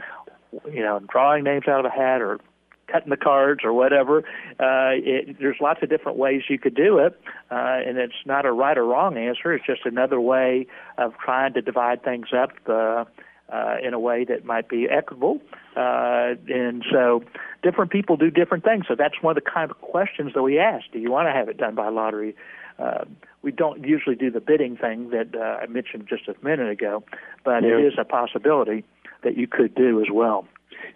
you 0.72 0.83
know, 0.83 1.00
drawing 1.00 1.44
names 1.44 1.66
out 1.68 1.81
of 1.81 1.87
a 1.87 1.94
hat 1.94 2.20
or 2.20 2.38
cutting 2.87 3.11
the 3.11 3.16
cards 3.16 3.62
or 3.64 3.72
whatever. 3.72 4.18
Uh, 4.61 4.94
it, 4.94 5.37
there's 5.40 5.57
lots 5.61 5.83
of 5.83 5.88
different 5.88 6.18
ways 6.18 6.42
you 6.48 6.59
could 6.59 6.74
do 6.74 6.98
it, 6.98 7.20
uh, 7.50 7.81
and 7.87 7.98
it's 7.98 8.14
not 8.27 8.46
a 8.46 8.53
right 8.53 8.77
or 8.77 8.85
wrong 8.85 9.16
answer. 9.16 9.53
It's 9.53 9.66
just 9.66 9.85
another 9.85 10.20
way 10.20 10.66
of 10.98 11.14
trying 11.18 11.55
to 11.55 11.62
divide 11.62 12.03
things 12.03 12.29
up. 12.37 12.50
Uh, 12.66 13.05
uh, 13.53 13.77
in 13.83 13.95
a 13.95 13.99
way 13.99 14.25
that 14.25 14.45
might 14.45 14.69
be 14.69 14.87
equitable. 14.89 15.41
Uh, 15.77 16.35
and 16.49 16.85
so 16.91 17.23
different 17.63 17.91
people 17.91 18.17
do 18.17 18.31
different 18.31 18.65
things. 18.65 18.85
So 18.89 18.95
that's 18.97 19.15
one 19.21 19.37
of 19.37 19.43
the 19.43 19.51
kind 19.51 19.71
of 19.71 19.81
questions 19.81 20.33
that 20.35 20.43
we 20.43 20.59
ask. 20.59 20.85
Do 20.93 20.99
you 20.99 21.11
want 21.11 21.29
to 21.29 21.33
have 21.33 21.49
it 21.49 21.59
done 21.59 21.75
by 21.75 21.89
lottery? 21.89 22.37
Uh, 22.79 23.05
we 23.43 23.53
don't 23.53 23.85
usually 23.85 24.17
do 24.17 24.31
the 24.31 24.41
bidding 24.41 24.77
thing 24.77 25.11
that 25.11 25.35
uh, 25.35 25.63
I 25.63 25.67
mentioned 25.67 26.07
just 26.09 26.29
a 26.29 26.35
minute 26.45 26.71
ago, 26.71 27.05
but 27.45 27.63
yeah. 27.63 27.79
it 27.79 27.85
is 27.85 27.93
a 27.99 28.05
possibility 28.05 28.85
that 29.23 29.37
you 29.37 29.47
could 29.47 29.75
do 29.75 30.01
as 30.01 30.09
well. 30.13 30.47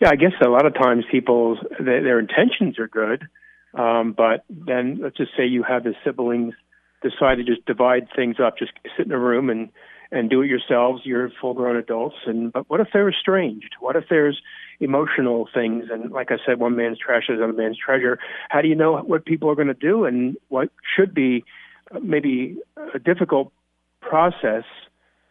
Yeah, 0.00 0.10
I 0.10 0.16
guess 0.16 0.32
a 0.44 0.48
lot 0.48 0.66
of 0.66 0.74
times 0.74 1.04
people's 1.10 1.58
their, 1.78 2.02
their 2.02 2.18
intentions 2.18 2.78
are 2.78 2.88
good, 2.88 3.28
um, 3.74 4.12
but 4.16 4.44
then 4.48 5.00
let's 5.02 5.16
just 5.16 5.32
say 5.36 5.46
you 5.46 5.62
have 5.62 5.84
the 5.84 5.94
siblings 6.04 6.54
decide 7.02 7.36
to 7.36 7.44
just 7.44 7.64
divide 7.64 8.08
things 8.14 8.36
up, 8.44 8.58
just 8.58 8.72
sit 8.96 9.06
in 9.06 9.12
a 9.12 9.18
room 9.18 9.50
and 9.50 9.70
and 10.10 10.30
do 10.30 10.42
it 10.42 10.46
yourselves. 10.46 11.02
You're 11.04 11.30
full 11.40 11.54
grown 11.54 11.76
adults, 11.76 12.16
and 12.26 12.52
but 12.52 12.68
what 12.68 12.80
if 12.80 12.88
they're 12.92 13.08
estranged? 13.08 13.76
What 13.80 13.96
if 13.96 14.04
there's 14.08 14.40
emotional 14.80 15.48
things? 15.52 15.86
And 15.90 16.10
like 16.12 16.30
I 16.30 16.36
said, 16.44 16.58
one 16.58 16.76
man's 16.76 16.98
trash 16.98 17.24
is 17.28 17.38
another 17.38 17.52
man's 17.52 17.78
treasure. 17.78 18.18
How 18.48 18.62
do 18.62 18.68
you 18.68 18.74
know 18.74 18.96
what 18.98 19.24
people 19.24 19.50
are 19.50 19.54
going 19.54 19.68
to 19.68 19.74
do 19.74 20.04
and 20.04 20.36
what 20.48 20.70
should 20.96 21.14
be 21.14 21.44
maybe 22.02 22.56
a 22.94 22.98
difficult 22.98 23.52
process? 24.00 24.64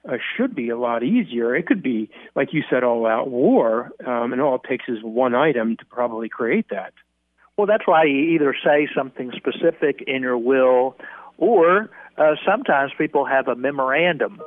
Uh, 0.08 0.18
should 0.38 0.56
be 0.56 0.70
a 0.70 0.78
lot 0.78 1.04
easier. 1.04 1.54
It 1.54 1.68
could 1.68 1.84
be, 1.84 2.10
like 2.34 2.54
you 2.54 2.64
said, 2.70 2.82
all 2.82 3.06
out 3.06 3.30
war, 3.30 3.92
um, 4.06 4.32
and 4.32 4.42
all 4.42 4.56
it 4.56 4.62
takes 4.66 4.86
is 4.88 5.00
one 5.04 5.36
item 5.36 5.76
to 5.76 5.86
probably 5.86 6.30
create 6.30 6.68
that. 6.70 6.94
Well, 7.58 7.68
that's 7.68 7.86
why 7.86 8.06
you 8.06 8.36
either 8.36 8.56
say 8.64 8.88
something 8.96 9.34
specific 9.36 10.02
in 10.08 10.22
your 10.22 10.38
will, 10.38 10.96
or 11.38 11.90
uh, 12.18 12.36
sometimes 12.46 12.92
people 12.98 13.26
have 13.26 13.48
a 13.48 13.56
memorandum 13.56 14.40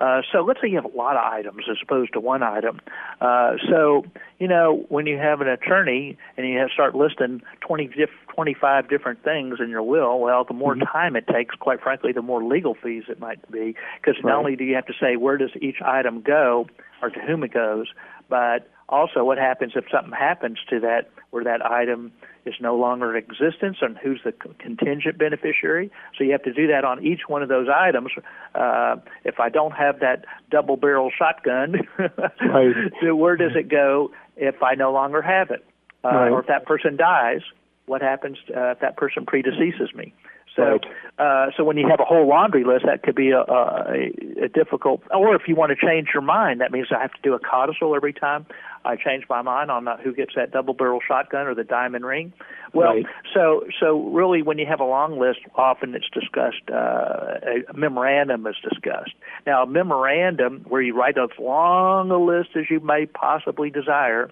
uh, 0.00 0.20
so 0.30 0.42
let's 0.42 0.60
say 0.60 0.68
you 0.68 0.76
have 0.76 0.84
a 0.84 0.96
lot 0.96 1.16
of 1.16 1.24
items 1.24 1.64
as 1.70 1.78
opposed 1.82 2.12
to 2.12 2.20
one 2.20 2.42
item. 2.42 2.80
Uh, 3.20 3.52
so 3.70 4.04
you 4.38 4.48
know 4.48 4.84
when 4.88 5.06
you 5.06 5.16
have 5.16 5.40
an 5.40 5.48
attorney 5.48 6.18
and 6.36 6.46
you 6.46 6.58
have 6.58 6.68
start 6.70 6.94
listing 6.94 7.42
20 7.60 7.88
diff- 7.88 8.10
25 8.34 8.88
different 8.88 9.22
things 9.24 9.58
in 9.60 9.70
your 9.70 9.82
will, 9.82 10.20
well, 10.20 10.44
the 10.44 10.54
more 10.54 10.74
mm-hmm. 10.74 10.84
time 10.92 11.16
it 11.16 11.26
takes, 11.26 11.54
quite 11.54 11.80
frankly, 11.80 12.12
the 12.12 12.22
more 12.22 12.44
legal 12.44 12.74
fees 12.74 13.04
it 13.08 13.18
might 13.18 13.50
be. 13.50 13.74
Because 14.00 14.16
right. 14.22 14.30
not 14.30 14.38
only 14.38 14.56
do 14.56 14.64
you 14.64 14.74
have 14.74 14.86
to 14.86 14.94
say 15.00 15.16
where 15.16 15.38
does 15.38 15.50
each 15.60 15.80
item 15.82 16.20
go 16.20 16.66
or 17.02 17.10
to 17.10 17.20
whom 17.20 17.42
it 17.42 17.52
goes, 17.52 17.86
but 18.28 18.68
also 18.88 19.24
what 19.24 19.38
happens 19.38 19.72
if 19.74 19.84
something 19.90 20.12
happens 20.12 20.58
to 20.70 20.80
that 20.80 21.10
where 21.30 21.44
that 21.44 21.64
item 21.64 22.12
is 22.44 22.54
no 22.60 22.76
longer 22.76 23.16
in 23.16 23.22
existence 23.22 23.78
and 23.80 23.98
who's 23.98 24.20
the 24.24 24.32
contingent 24.32 25.18
beneficiary. 25.18 25.90
So 26.16 26.24
you 26.24 26.32
have 26.32 26.44
to 26.44 26.52
do 26.52 26.68
that 26.68 26.84
on 26.84 27.04
each 27.04 27.22
one 27.26 27.42
of 27.42 27.48
those 27.48 27.66
items. 27.68 28.12
Uh, 28.54 28.96
if 29.24 29.40
I 29.40 29.48
don't 29.48 29.72
have 29.72 30.00
that 30.00 30.24
double 30.50 30.76
barrel 30.76 31.10
shotgun, 31.16 31.88
right. 31.98 33.14
where 33.14 33.36
does 33.36 33.52
it 33.56 33.68
go 33.68 34.12
if 34.36 34.62
I 34.62 34.74
no 34.74 34.92
longer 34.92 35.20
have 35.20 35.50
it? 35.50 35.64
Uh, 36.04 36.08
right. 36.08 36.30
Or 36.30 36.40
if 36.40 36.46
that 36.46 36.64
person 36.66 36.96
dies, 36.96 37.40
what 37.86 38.02
happens 38.02 38.38
uh, 38.56 38.70
if 38.70 38.80
that 38.80 38.96
person 38.96 39.26
predeceases 39.26 39.94
me? 39.94 40.14
So, 40.56 40.80
uh, 41.18 41.48
so 41.54 41.64
when 41.64 41.76
you 41.76 41.86
have 41.88 42.00
a 42.00 42.04
whole 42.04 42.26
laundry 42.26 42.64
list, 42.64 42.86
that 42.86 43.02
could 43.02 43.14
be 43.14 43.30
a, 43.30 43.40
a, 43.40 44.44
a 44.44 44.48
difficult. 44.48 45.02
Or 45.14 45.34
if 45.34 45.42
you 45.46 45.54
want 45.54 45.70
to 45.70 45.86
change 45.86 46.08
your 46.14 46.22
mind, 46.22 46.62
that 46.62 46.72
means 46.72 46.88
I 46.90 47.00
have 47.02 47.12
to 47.12 47.20
do 47.22 47.34
a 47.34 47.38
codicil 47.38 47.94
every 47.94 48.14
time 48.14 48.46
I 48.86 48.96
changed 48.96 49.26
my 49.28 49.42
mind 49.42 49.70
on 49.70 49.86
who 50.02 50.14
gets 50.14 50.32
that 50.36 50.52
double 50.52 50.74
barrel 50.74 51.00
shotgun 51.06 51.46
or 51.46 51.54
the 51.54 51.64
diamond 51.64 52.04
ring. 52.04 52.32
Well, 52.72 52.94
right. 52.94 53.06
so 53.34 53.64
so 53.80 54.00
really, 54.10 54.42
when 54.42 54.58
you 54.58 54.66
have 54.66 54.80
a 54.80 54.84
long 54.84 55.18
list, 55.18 55.40
often 55.56 55.94
it's 55.94 56.08
discussed. 56.10 56.70
Uh, 56.70 57.64
a 57.70 57.74
memorandum 57.74 58.46
is 58.46 58.56
discussed. 58.62 59.14
Now, 59.46 59.64
a 59.64 59.66
memorandum 59.66 60.64
where 60.68 60.82
you 60.82 60.94
write 60.96 61.18
as 61.18 61.30
long 61.38 62.10
a 62.10 62.18
list 62.18 62.50
as 62.56 62.64
you 62.70 62.80
may 62.80 63.06
possibly 63.06 63.70
desire. 63.70 64.30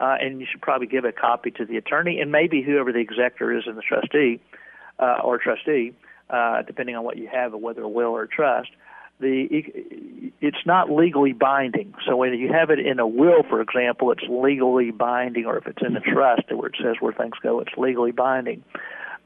Uh, 0.00 0.14
and 0.20 0.40
you 0.40 0.46
should 0.48 0.62
probably 0.62 0.86
give 0.86 1.04
a 1.04 1.10
copy 1.10 1.50
to 1.50 1.64
the 1.64 1.76
attorney 1.76 2.20
and 2.20 2.30
maybe 2.30 2.62
whoever 2.62 2.92
the 2.92 3.00
executor 3.00 3.52
is 3.58 3.64
in 3.66 3.74
the 3.74 3.82
trustee 3.82 4.40
uh, 5.00 5.16
or 5.24 5.38
trustee, 5.38 5.92
uh, 6.30 6.62
depending 6.62 6.94
on 6.94 7.02
what 7.02 7.16
you 7.16 7.26
have, 7.26 7.52
whether 7.52 7.82
a 7.82 7.88
will 7.88 8.10
or 8.10 8.22
a 8.22 8.28
trust. 8.28 8.70
The 9.20 9.64
it's 10.40 10.64
not 10.64 10.90
legally 10.90 11.32
binding. 11.32 11.94
So 12.06 12.16
when 12.16 12.34
you 12.34 12.52
have 12.52 12.70
it 12.70 12.78
in 12.78 13.00
a 13.00 13.06
will, 13.06 13.42
for 13.48 13.60
example, 13.60 14.12
it's 14.12 14.22
legally 14.28 14.92
binding, 14.92 15.44
or 15.44 15.58
if 15.58 15.66
it's 15.66 15.82
in 15.82 15.96
a 15.96 16.00
mm-hmm. 16.00 16.12
trust 16.12 16.42
where 16.52 16.68
it 16.68 16.76
says 16.80 16.96
where 17.00 17.12
things 17.12 17.34
go, 17.42 17.58
it's 17.60 17.76
legally 17.76 18.12
binding. 18.12 18.62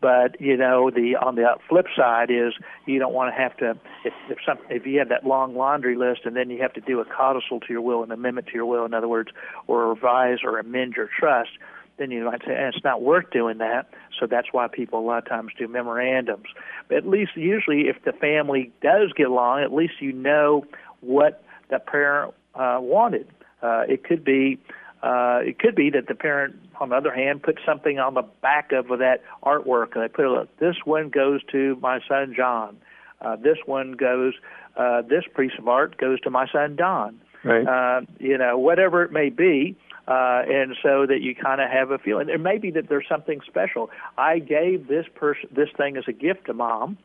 But 0.00 0.40
you 0.40 0.56
know, 0.56 0.90
the 0.90 1.16
on 1.16 1.36
the 1.36 1.44
flip 1.68 1.86
side 1.96 2.30
is 2.30 2.54
you 2.86 2.98
don't 2.98 3.12
want 3.12 3.34
to 3.34 3.40
have 3.40 3.56
to 3.58 3.78
if 4.04 4.12
if 4.28 4.38
some 4.44 4.58
if 4.68 4.84
you 4.84 4.98
have 4.98 5.10
that 5.10 5.24
long 5.24 5.54
laundry 5.54 5.94
list 5.94 6.22
and 6.24 6.34
then 6.34 6.50
you 6.50 6.60
have 6.60 6.72
to 6.72 6.80
do 6.80 7.00
a 7.00 7.04
codicil 7.04 7.60
to 7.60 7.66
your 7.72 7.82
will, 7.82 8.02
an 8.02 8.10
amendment 8.10 8.48
to 8.48 8.54
your 8.54 8.66
will, 8.66 8.84
in 8.84 8.94
other 8.94 9.08
words, 9.08 9.30
or 9.68 9.88
revise 9.88 10.38
or 10.42 10.58
amend 10.58 10.94
your 10.96 11.08
trust 11.18 11.50
then 11.98 12.10
you 12.10 12.24
might 12.24 12.42
say, 12.44 12.52
eh, 12.52 12.68
it's 12.74 12.84
not 12.84 13.02
worth 13.02 13.30
doing 13.30 13.58
that. 13.58 13.88
So 14.18 14.26
that's 14.26 14.48
why 14.52 14.68
people 14.68 14.98
a 14.98 15.04
lot 15.04 15.18
of 15.18 15.28
times 15.28 15.52
do 15.58 15.68
memorandums. 15.68 16.46
But 16.88 16.98
at 16.98 17.06
least 17.06 17.32
usually, 17.36 17.88
if 17.88 18.02
the 18.04 18.12
family 18.12 18.72
does 18.82 19.12
get 19.12 19.28
along, 19.28 19.62
at 19.62 19.72
least 19.72 19.94
you 20.00 20.12
know 20.12 20.66
what 21.00 21.44
the 21.70 21.78
parent 21.78 22.34
uh, 22.54 22.78
wanted. 22.80 23.28
Uh, 23.62 23.82
it 23.88 24.04
could 24.04 24.24
be. 24.24 24.58
Uh, 25.02 25.40
it 25.42 25.58
could 25.58 25.74
be 25.74 25.90
that 25.90 26.06
the 26.06 26.14
parent, 26.14 26.54
on 26.80 26.90
the 26.90 26.94
other 26.94 27.12
hand, 27.12 27.42
put 27.42 27.58
something 27.66 27.98
on 27.98 28.14
the 28.14 28.22
back 28.40 28.70
of 28.70 28.86
that 28.86 29.20
artwork, 29.42 29.96
and 29.96 30.04
they 30.04 30.08
put 30.08 30.24
a, 30.24 30.46
this 30.60 30.76
one 30.84 31.08
goes 31.08 31.40
to 31.50 31.76
my 31.82 31.98
son 32.08 32.32
John. 32.36 32.76
Uh, 33.20 33.34
this 33.36 33.58
one 33.66 33.92
goes. 33.92 34.34
Uh, 34.76 35.02
this 35.02 35.24
piece 35.36 35.52
of 35.58 35.66
art 35.68 35.98
goes 35.98 36.20
to 36.20 36.30
my 36.30 36.46
son 36.50 36.76
Don. 36.76 37.20
Right. 37.44 37.66
Uh, 37.66 38.02
you 38.20 38.38
know, 38.38 38.56
whatever 38.56 39.02
it 39.02 39.10
may 39.10 39.28
be 39.28 39.76
uh, 40.08 40.42
and 40.48 40.76
so 40.82 41.06
that 41.06 41.20
you 41.20 41.34
kind 41.34 41.60
of 41.60 41.70
have 41.70 41.90
a 41.90 41.98
feeling. 41.98 42.28
It 42.28 42.40
may 42.40 42.58
be 42.58 42.70
that 42.72 42.88
there's 42.88 43.06
something 43.08 43.40
special. 43.46 43.90
I 44.18 44.38
gave 44.38 44.88
this 44.88 45.06
person 45.14 45.48
this 45.54 45.68
thing 45.76 45.96
as 45.96 46.04
a 46.08 46.12
gift 46.12 46.46
to 46.46 46.54
mom, 46.54 46.98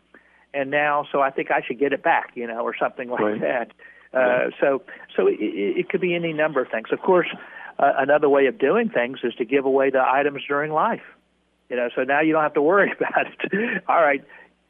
and 0.53 0.71
now 0.71 1.05
so 1.11 1.21
I 1.21 1.29
think 1.29 1.51
I 1.51 1.61
should 1.65 1.79
get 1.79 1.93
it 1.93 2.03
back, 2.03 2.31
you 2.35 2.47
know, 2.47 2.61
or 2.61 2.75
something 2.75 3.09
like 3.09 3.19
right. 3.19 3.41
that. 3.41 3.71
Uh, 4.13 4.49
so 4.59 4.81
so 5.15 5.27
it, 5.27 5.37
it 5.39 5.89
could 5.89 6.01
be 6.01 6.15
any 6.15 6.33
number 6.33 6.61
of 6.61 6.69
things. 6.69 6.87
Of 6.91 6.99
course, 7.01 7.27
uh, 7.77 7.93
another 7.97 8.29
way 8.29 8.47
of 8.47 8.57
doing 8.57 8.89
things 8.89 9.19
is 9.23 9.35
to 9.35 9.45
give 9.45 9.65
away 9.65 9.89
the 9.91 10.01
items 10.01 10.41
during 10.47 10.71
life. 10.71 11.03
You 11.69 11.75
know, 11.75 11.89
so 11.95 12.03
now 12.03 12.21
you 12.21 12.31
don't 12.31 12.43
have 12.43 12.53
to 12.55 12.61
worry 12.61 12.91
about 12.97 13.27
it. 13.27 13.83
All 13.87 14.01
right, 14.01 14.23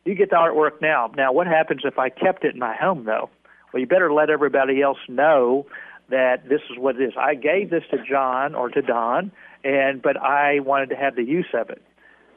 you 0.04 0.16
get 0.16 0.32
the 0.32 0.36
artwork 0.36 0.82
now. 0.82 1.12
Now, 1.16 1.32
what 1.32 1.48
happens 1.48 1.82
if 1.86 1.98
I 1.98 2.10
kept 2.10 2.44
it 2.44 2.56
in 2.56 2.60
my 2.60 2.76
home 2.76 3.06
though? 3.06 3.30
Well, 3.72 3.80
you 3.82 3.88
better 3.88 4.12
let 4.12 4.30
everybody 4.30 4.82
else 4.82 4.98
know 5.08 5.66
that 6.10 6.48
this 6.48 6.62
is 6.72 6.78
what 6.78 6.96
it 6.96 7.04
is. 7.04 7.14
I 7.18 7.36
gave 7.36 7.70
this 7.70 7.84
to 7.92 7.98
John 8.04 8.56
or 8.56 8.70
to 8.70 8.82
Don, 8.82 9.32
and 9.64 10.02
but 10.02 10.18
I 10.18 10.60
wanted 10.60 10.90
to 10.90 10.96
have 10.96 11.16
the 11.16 11.24
use 11.24 11.50
of 11.54 11.70
it. 11.70 11.82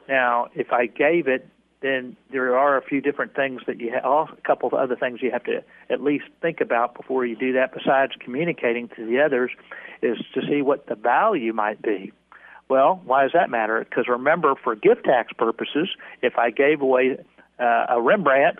Now, 0.09 0.47
if 0.55 0.71
I 0.73 0.87
gave 0.87 1.27
it, 1.27 1.47
then 1.81 2.15
there 2.31 2.57
are 2.57 2.77
a 2.77 2.81
few 2.81 3.01
different 3.01 3.35
things 3.35 3.61
that 3.65 3.79
you 3.79 3.91
have, 3.91 4.03
a 4.03 4.41
couple 4.45 4.67
of 4.67 4.73
other 4.73 4.95
things 4.95 5.19
you 5.21 5.31
have 5.31 5.43
to 5.45 5.63
at 5.89 6.01
least 6.01 6.25
think 6.41 6.61
about 6.61 6.95
before 6.95 7.25
you 7.25 7.35
do 7.35 7.53
that. 7.53 7.73
Besides 7.73 8.13
communicating 8.19 8.87
to 8.89 9.05
the 9.05 9.19
others, 9.19 9.51
is 10.01 10.17
to 10.33 10.41
see 10.47 10.61
what 10.61 10.87
the 10.87 10.95
value 10.95 11.53
might 11.53 11.81
be. 11.81 12.11
Well, 12.69 13.01
why 13.05 13.23
does 13.23 13.31
that 13.33 13.49
matter? 13.49 13.85
Because 13.87 14.05
remember, 14.07 14.53
for 14.63 14.75
gift 14.75 15.05
tax 15.05 15.33
purposes, 15.37 15.89
if 16.21 16.37
I 16.37 16.51
gave 16.51 16.81
away 16.81 17.17
uh, 17.59 17.85
a 17.89 18.01
Rembrandt 18.01 18.59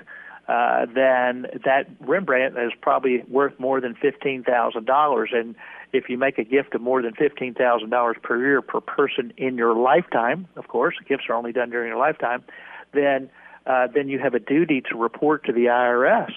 uh, 0.51 0.85
then 0.93 1.45
that 1.63 1.85
Rembrandt 2.01 2.57
is 2.57 2.73
probably 2.81 3.23
worth 3.29 3.57
more 3.57 3.79
than 3.79 3.95
fifteen 3.95 4.43
thousand 4.43 4.85
dollars. 4.85 5.29
And 5.31 5.55
if 5.93 6.09
you 6.09 6.17
make 6.17 6.37
a 6.37 6.43
gift 6.43 6.75
of 6.75 6.81
more 6.81 7.01
than 7.01 7.13
fifteen 7.13 7.53
thousand 7.53 7.89
dollars 7.89 8.17
per 8.21 8.37
year 8.37 8.61
per 8.61 8.81
person 8.81 9.31
in 9.37 9.55
your 9.55 9.73
lifetime, 9.73 10.49
of 10.57 10.67
course, 10.67 10.95
gifts 11.07 11.23
are 11.29 11.35
only 11.35 11.53
done 11.53 11.69
during 11.69 11.87
your 11.87 11.97
lifetime, 11.97 12.43
then 12.93 13.29
uh, 13.65 13.87
then 13.95 14.09
you 14.09 14.19
have 14.19 14.33
a 14.33 14.39
duty 14.39 14.81
to 14.89 14.97
report 14.97 15.45
to 15.45 15.53
the 15.53 15.65
IRS. 15.65 16.31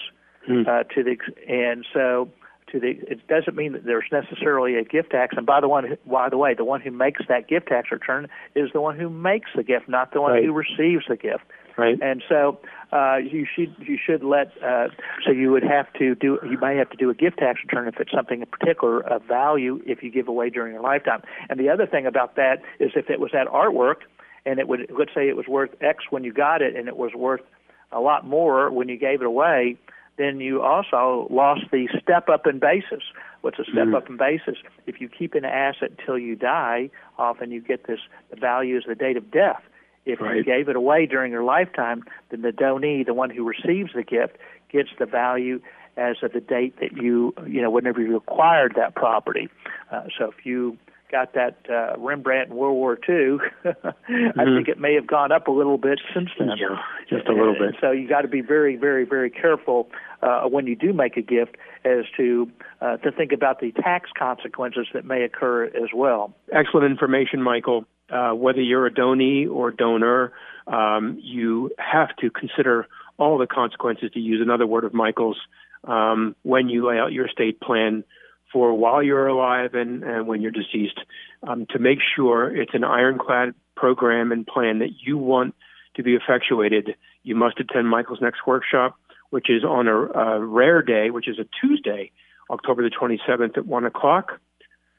Hmm. 0.46 0.62
Uh, 0.68 0.82
to 0.94 1.02
the 1.02 1.16
and 1.48 1.84
so 1.92 2.30
to 2.70 2.78
the 2.78 2.90
it 3.10 3.26
doesn't 3.26 3.56
mean 3.56 3.72
that 3.72 3.84
there's 3.84 4.04
necessarily 4.12 4.76
a 4.76 4.84
gift 4.84 5.10
tax. 5.10 5.34
And 5.36 5.44
by 5.44 5.60
the 5.60 5.68
one, 5.68 5.98
by 6.06 6.28
the 6.28 6.38
way, 6.38 6.54
the 6.54 6.64
one 6.64 6.80
who 6.80 6.92
makes 6.92 7.22
that 7.28 7.48
gift 7.48 7.66
tax 7.66 7.90
return 7.90 8.28
is 8.54 8.70
the 8.72 8.80
one 8.80 8.96
who 8.96 9.10
makes 9.10 9.50
the 9.56 9.64
gift, 9.64 9.88
not 9.88 10.12
the 10.12 10.20
one 10.20 10.34
right. 10.34 10.44
who 10.44 10.52
receives 10.52 11.06
the 11.08 11.16
gift. 11.16 11.42
Right. 11.76 11.98
And 12.00 12.22
so 12.28 12.60
uh, 12.92 13.16
you 13.16 13.46
should 13.52 13.74
you 13.80 13.98
should 14.04 14.22
let 14.22 14.52
uh, 14.62 14.88
so 15.26 15.32
you 15.32 15.50
would 15.50 15.64
have 15.64 15.92
to 15.94 16.14
do 16.14 16.38
you 16.48 16.58
may 16.60 16.76
have 16.76 16.88
to 16.90 16.96
do 16.96 17.10
a 17.10 17.14
gift 17.14 17.38
tax 17.38 17.60
return 17.64 17.88
if 17.88 17.98
it's 17.98 18.12
something 18.12 18.40
in 18.40 18.46
particular 18.46 19.00
of 19.00 19.22
value 19.24 19.82
if 19.84 20.02
you 20.02 20.10
give 20.10 20.28
away 20.28 20.50
during 20.50 20.72
your 20.72 20.82
lifetime. 20.82 21.22
And 21.48 21.58
the 21.58 21.68
other 21.68 21.86
thing 21.86 22.06
about 22.06 22.36
that 22.36 22.62
is 22.78 22.92
if 22.94 23.10
it 23.10 23.18
was 23.18 23.32
that 23.32 23.48
artwork 23.48 24.06
and 24.46 24.60
it 24.60 24.68
would 24.68 24.88
let's 24.96 25.12
say 25.14 25.28
it 25.28 25.36
was 25.36 25.48
worth 25.48 25.70
X 25.80 26.04
when 26.10 26.22
you 26.22 26.32
got 26.32 26.62
it 26.62 26.76
and 26.76 26.86
it 26.86 26.96
was 26.96 27.12
worth 27.14 27.42
a 27.90 28.00
lot 28.00 28.24
more 28.24 28.70
when 28.70 28.88
you 28.88 28.96
gave 28.96 29.20
it 29.20 29.26
away, 29.26 29.76
then 30.16 30.40
you 30.40 30.62
also 30.62 31.26
lost 31.30 31.62
the 31.72 31.88
step 32.00 32.28
up 32.28 32.46
in 32.46 32.60
basis. 32.60 33.02
What's 33.40 33.58
a 33.58 33.64
step 33.64 33.88
mm. 33.88 33.96
up 33.96 34.08
in 34.08 34.16
basis? 34.16 34.58
If 34.86 35.00
you 35.00 35.08
keep 35.08 35.34
an 35.34 35.44
asset 35.44 35.90
until 35.98 36.18
you 36.18 36.36
die, 36.36 36.90
often 37.18 37.50
you 37.50 37.60
get 37.60 37.86
this 37.86 38.00
the 38.30 38.36
value 38.36 38.76
is 38.76 38.84
the 38.86 38.94
date 38.94 39.16
of 39.16 39.30
death. 39.30 39.62
If 40.06 40.20
right. 40.20 40.36
you 40.36 40.44
gave 40.44 40.68
it 40.68 40.76
away 40.76 41.06
during 41.06 41.32
your 41.32 41.44
lifetime, 41.44 42.04
then 42.30 42.42
the 42.42 42.50
donee, 42.50 43.04
the 43.04 43.14
one 43.14 43.30
who 43.30 43.44
receives 43.46 43.92
the 43.94 44.02
gift, 44.02 44.36
gets 44.70 44.90
the 44.98 45.06
value 45.06 45.60
as 45.96 46.16
of 46.22 46.32
the 46.32 46.40
date 46.40 46.78
that 46.80 46.92
you, 46.92 47.32
you 47.46 47.62
know, 47.62 47.70
whenever 47.70 48.00
you 48.00 48.16
acquired 48.16 48.74
that 48.76 48.94
property. 48.94 49.48
Uh, 49.92 50.04
so 50.18 50.32
if 50.36 50.44
you 50.44 50.76
got 51.10 51.34
that 51.34 51.58
uh, 51.70 51.96
Rembrandt 51.98 52.50
in 52.50 52.56
World 52.56 52.74
War 52.74 52.94
II, 52.94 53.38
mm-hmm. 53.64 54.40
I 54.40 54.44
think 54.44 54.68
it 54.68 54.80
may 54.80 54.94
have 54.94 55.06
gone 55.06 55.30
up 55.30 55.46
a 55.46 55.52
little 55.52 55.78
bit 55.78 56.00
since 56.12 56.30
then. 56.38 56.48
Yeah, 56.56 56.76
just 57.08 57.28
a 57.28 57.32
little 57.32 57.54
bit. 57.54 57.76
So 57.80 57.92
you 57.92 58.08
got 58.08 58.22
to 58.22 58.28
be 58.28 58.40
very, 58.40 58.76
very, 58.76 59.04
very 59.04 59.30
careful 59.30 59.88
uh, 60.22 60.42
when 60.48 60.66
you 60.66 60.74
do 60.74 60.92
make 60.92 61.16
a 61.16 61.22
gift 61.22 61.56
as 61.84 62.04
to 62.16 62.50
uh, 62.80 62.96
to 62.98 63.12
think 63.12 63.30
about 63.30 63.60
the 63.60 63.70
tax 63.72 64.10
consequences 64.18 64.88
that 64.92 65.04
may 65.04 65.22
occur 65.22 65.66
as 65.66 65.90
well. 65.94 66.34
Excellent 66.52 66.90
information, 66.90 67.42
Michael. 67.42 67.84
Uh, 68.10 68.32
whether 68.32 68.60
you're 68.60 68.86
a 68.86 68.90
donee 68.90 69.50
or 69.50 69.70
donor, 69.70 70.32
um, 70.66 71.18
you 71.22 71.70
have 71.78 72.14
to 72.16 72.30
consider 72.30 72.86
all 73.18 73.38
the 73.38 73.46
consequences, 73.46 74.10
to 74.12 74.20
use 74.20 74.40
another 74.42 74.66
word 74.66 74.84
of 74.84 74.92
Michael's, 74.92 75.38
um, 75.84 76.34
when 76.42 76.68
you 76.68 76.86
lay 76.88 76.98
out 76.98 77.12
your 77.12 77.26
estate 77.26 77.60
plan 77.60 78.04
for 78.52 78.74
while 78.74 79.02
you're 79.02 79.26
alive 79.26 79.74
and, 79.74 80.02
and 80.02 80.26
when 80.26 80.40
you're 80.40 80.50
deceased, 80.50 80.98
um, 81.46 81.66
to 81.70 81.78
make 81.78 81.98
sure 82.14 82.54
it's 82.54 82.74
an 82.74 82.84
ironclad 82.84 83.54
program 83.76 84.32
and 84.32 84.46
plan 84.46 84.78
that 84.78 84.90
you 85.04 85.18
want 85.18 85.54
to 85.96 86.02
be 86.02 86.14
effectuated. 86.14 86.94
You 87.22 87.34
must 87.34 87.60
attend 87.60 87.88
Michael's 87.88 88.20
next 88.20 88.46
workshop, 88.46 88.96
which 89.30 89.50
is 89.50 89.64
on 89.64 89.88
a, 89.88 89.96
a 89.96 90.44
rare 90.44 90.82
day, 90.82 91.10
which 91.10 91.28
is 91.28 91.38
a 91.38 91.46
Tuesday, 91.60 92.10
October 92.50 92.82
the 92.82 92.94
27th 92.94 93.58
at 93.58 93.66
1 93.66 93.84
o'clock. 93.84 94.40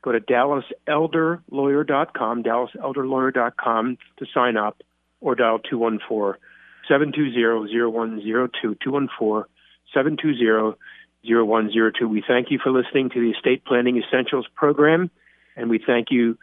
Go 0.05 0.11
to 0.11 0.21
DallasElderLawyer.com, 0.21 2.43
DallasElderLawyer.com 2.43 3.97
to 4.19 4.25
sign 4.31 4.55
up 4.55 4.83
or 5.19 5.33
dial 5.33 5.57
214 5.57 6.39
720 6.87 7.91
0102. 7.91 8.75
214 8.83 9.49
720 9.91 10.77
0102. 11.23 12.07
We 12.07 12.23
thank 12.27 12.51
you 12.51 12.59
for 12.63 12.71
listening 12.71 13.09
to 13.09 13.19
the 13.19 13.31
Estate 13.31 13.65
Planning 13.65 13.97
Essentials 13.97 14.45
program, 14.53 15.09
and 15.55 15.71
we 15.71 15.79
thank 15.83 16.11
you, 16.11 16.37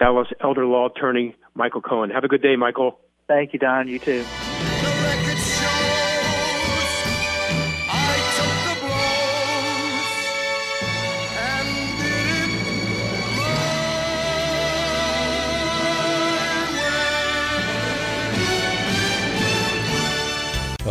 Dallas 0.00 0.26
Elder 0.42 0.66
Law 0.66 0.88
Attorney 0.88 1.36
Michael 1.54 1.82
Cohen. 1.82 2.10
Have 2.10 2.24
a 2.24 2.28
good 2.28 2.42
day, 2.42 2.56
Michael. 2.56 2.98
Thank 3.28 3.52
you, 3.52 3.60
Don. 3.60 3.86
You 3.86 4.00
too. 4.00 4.24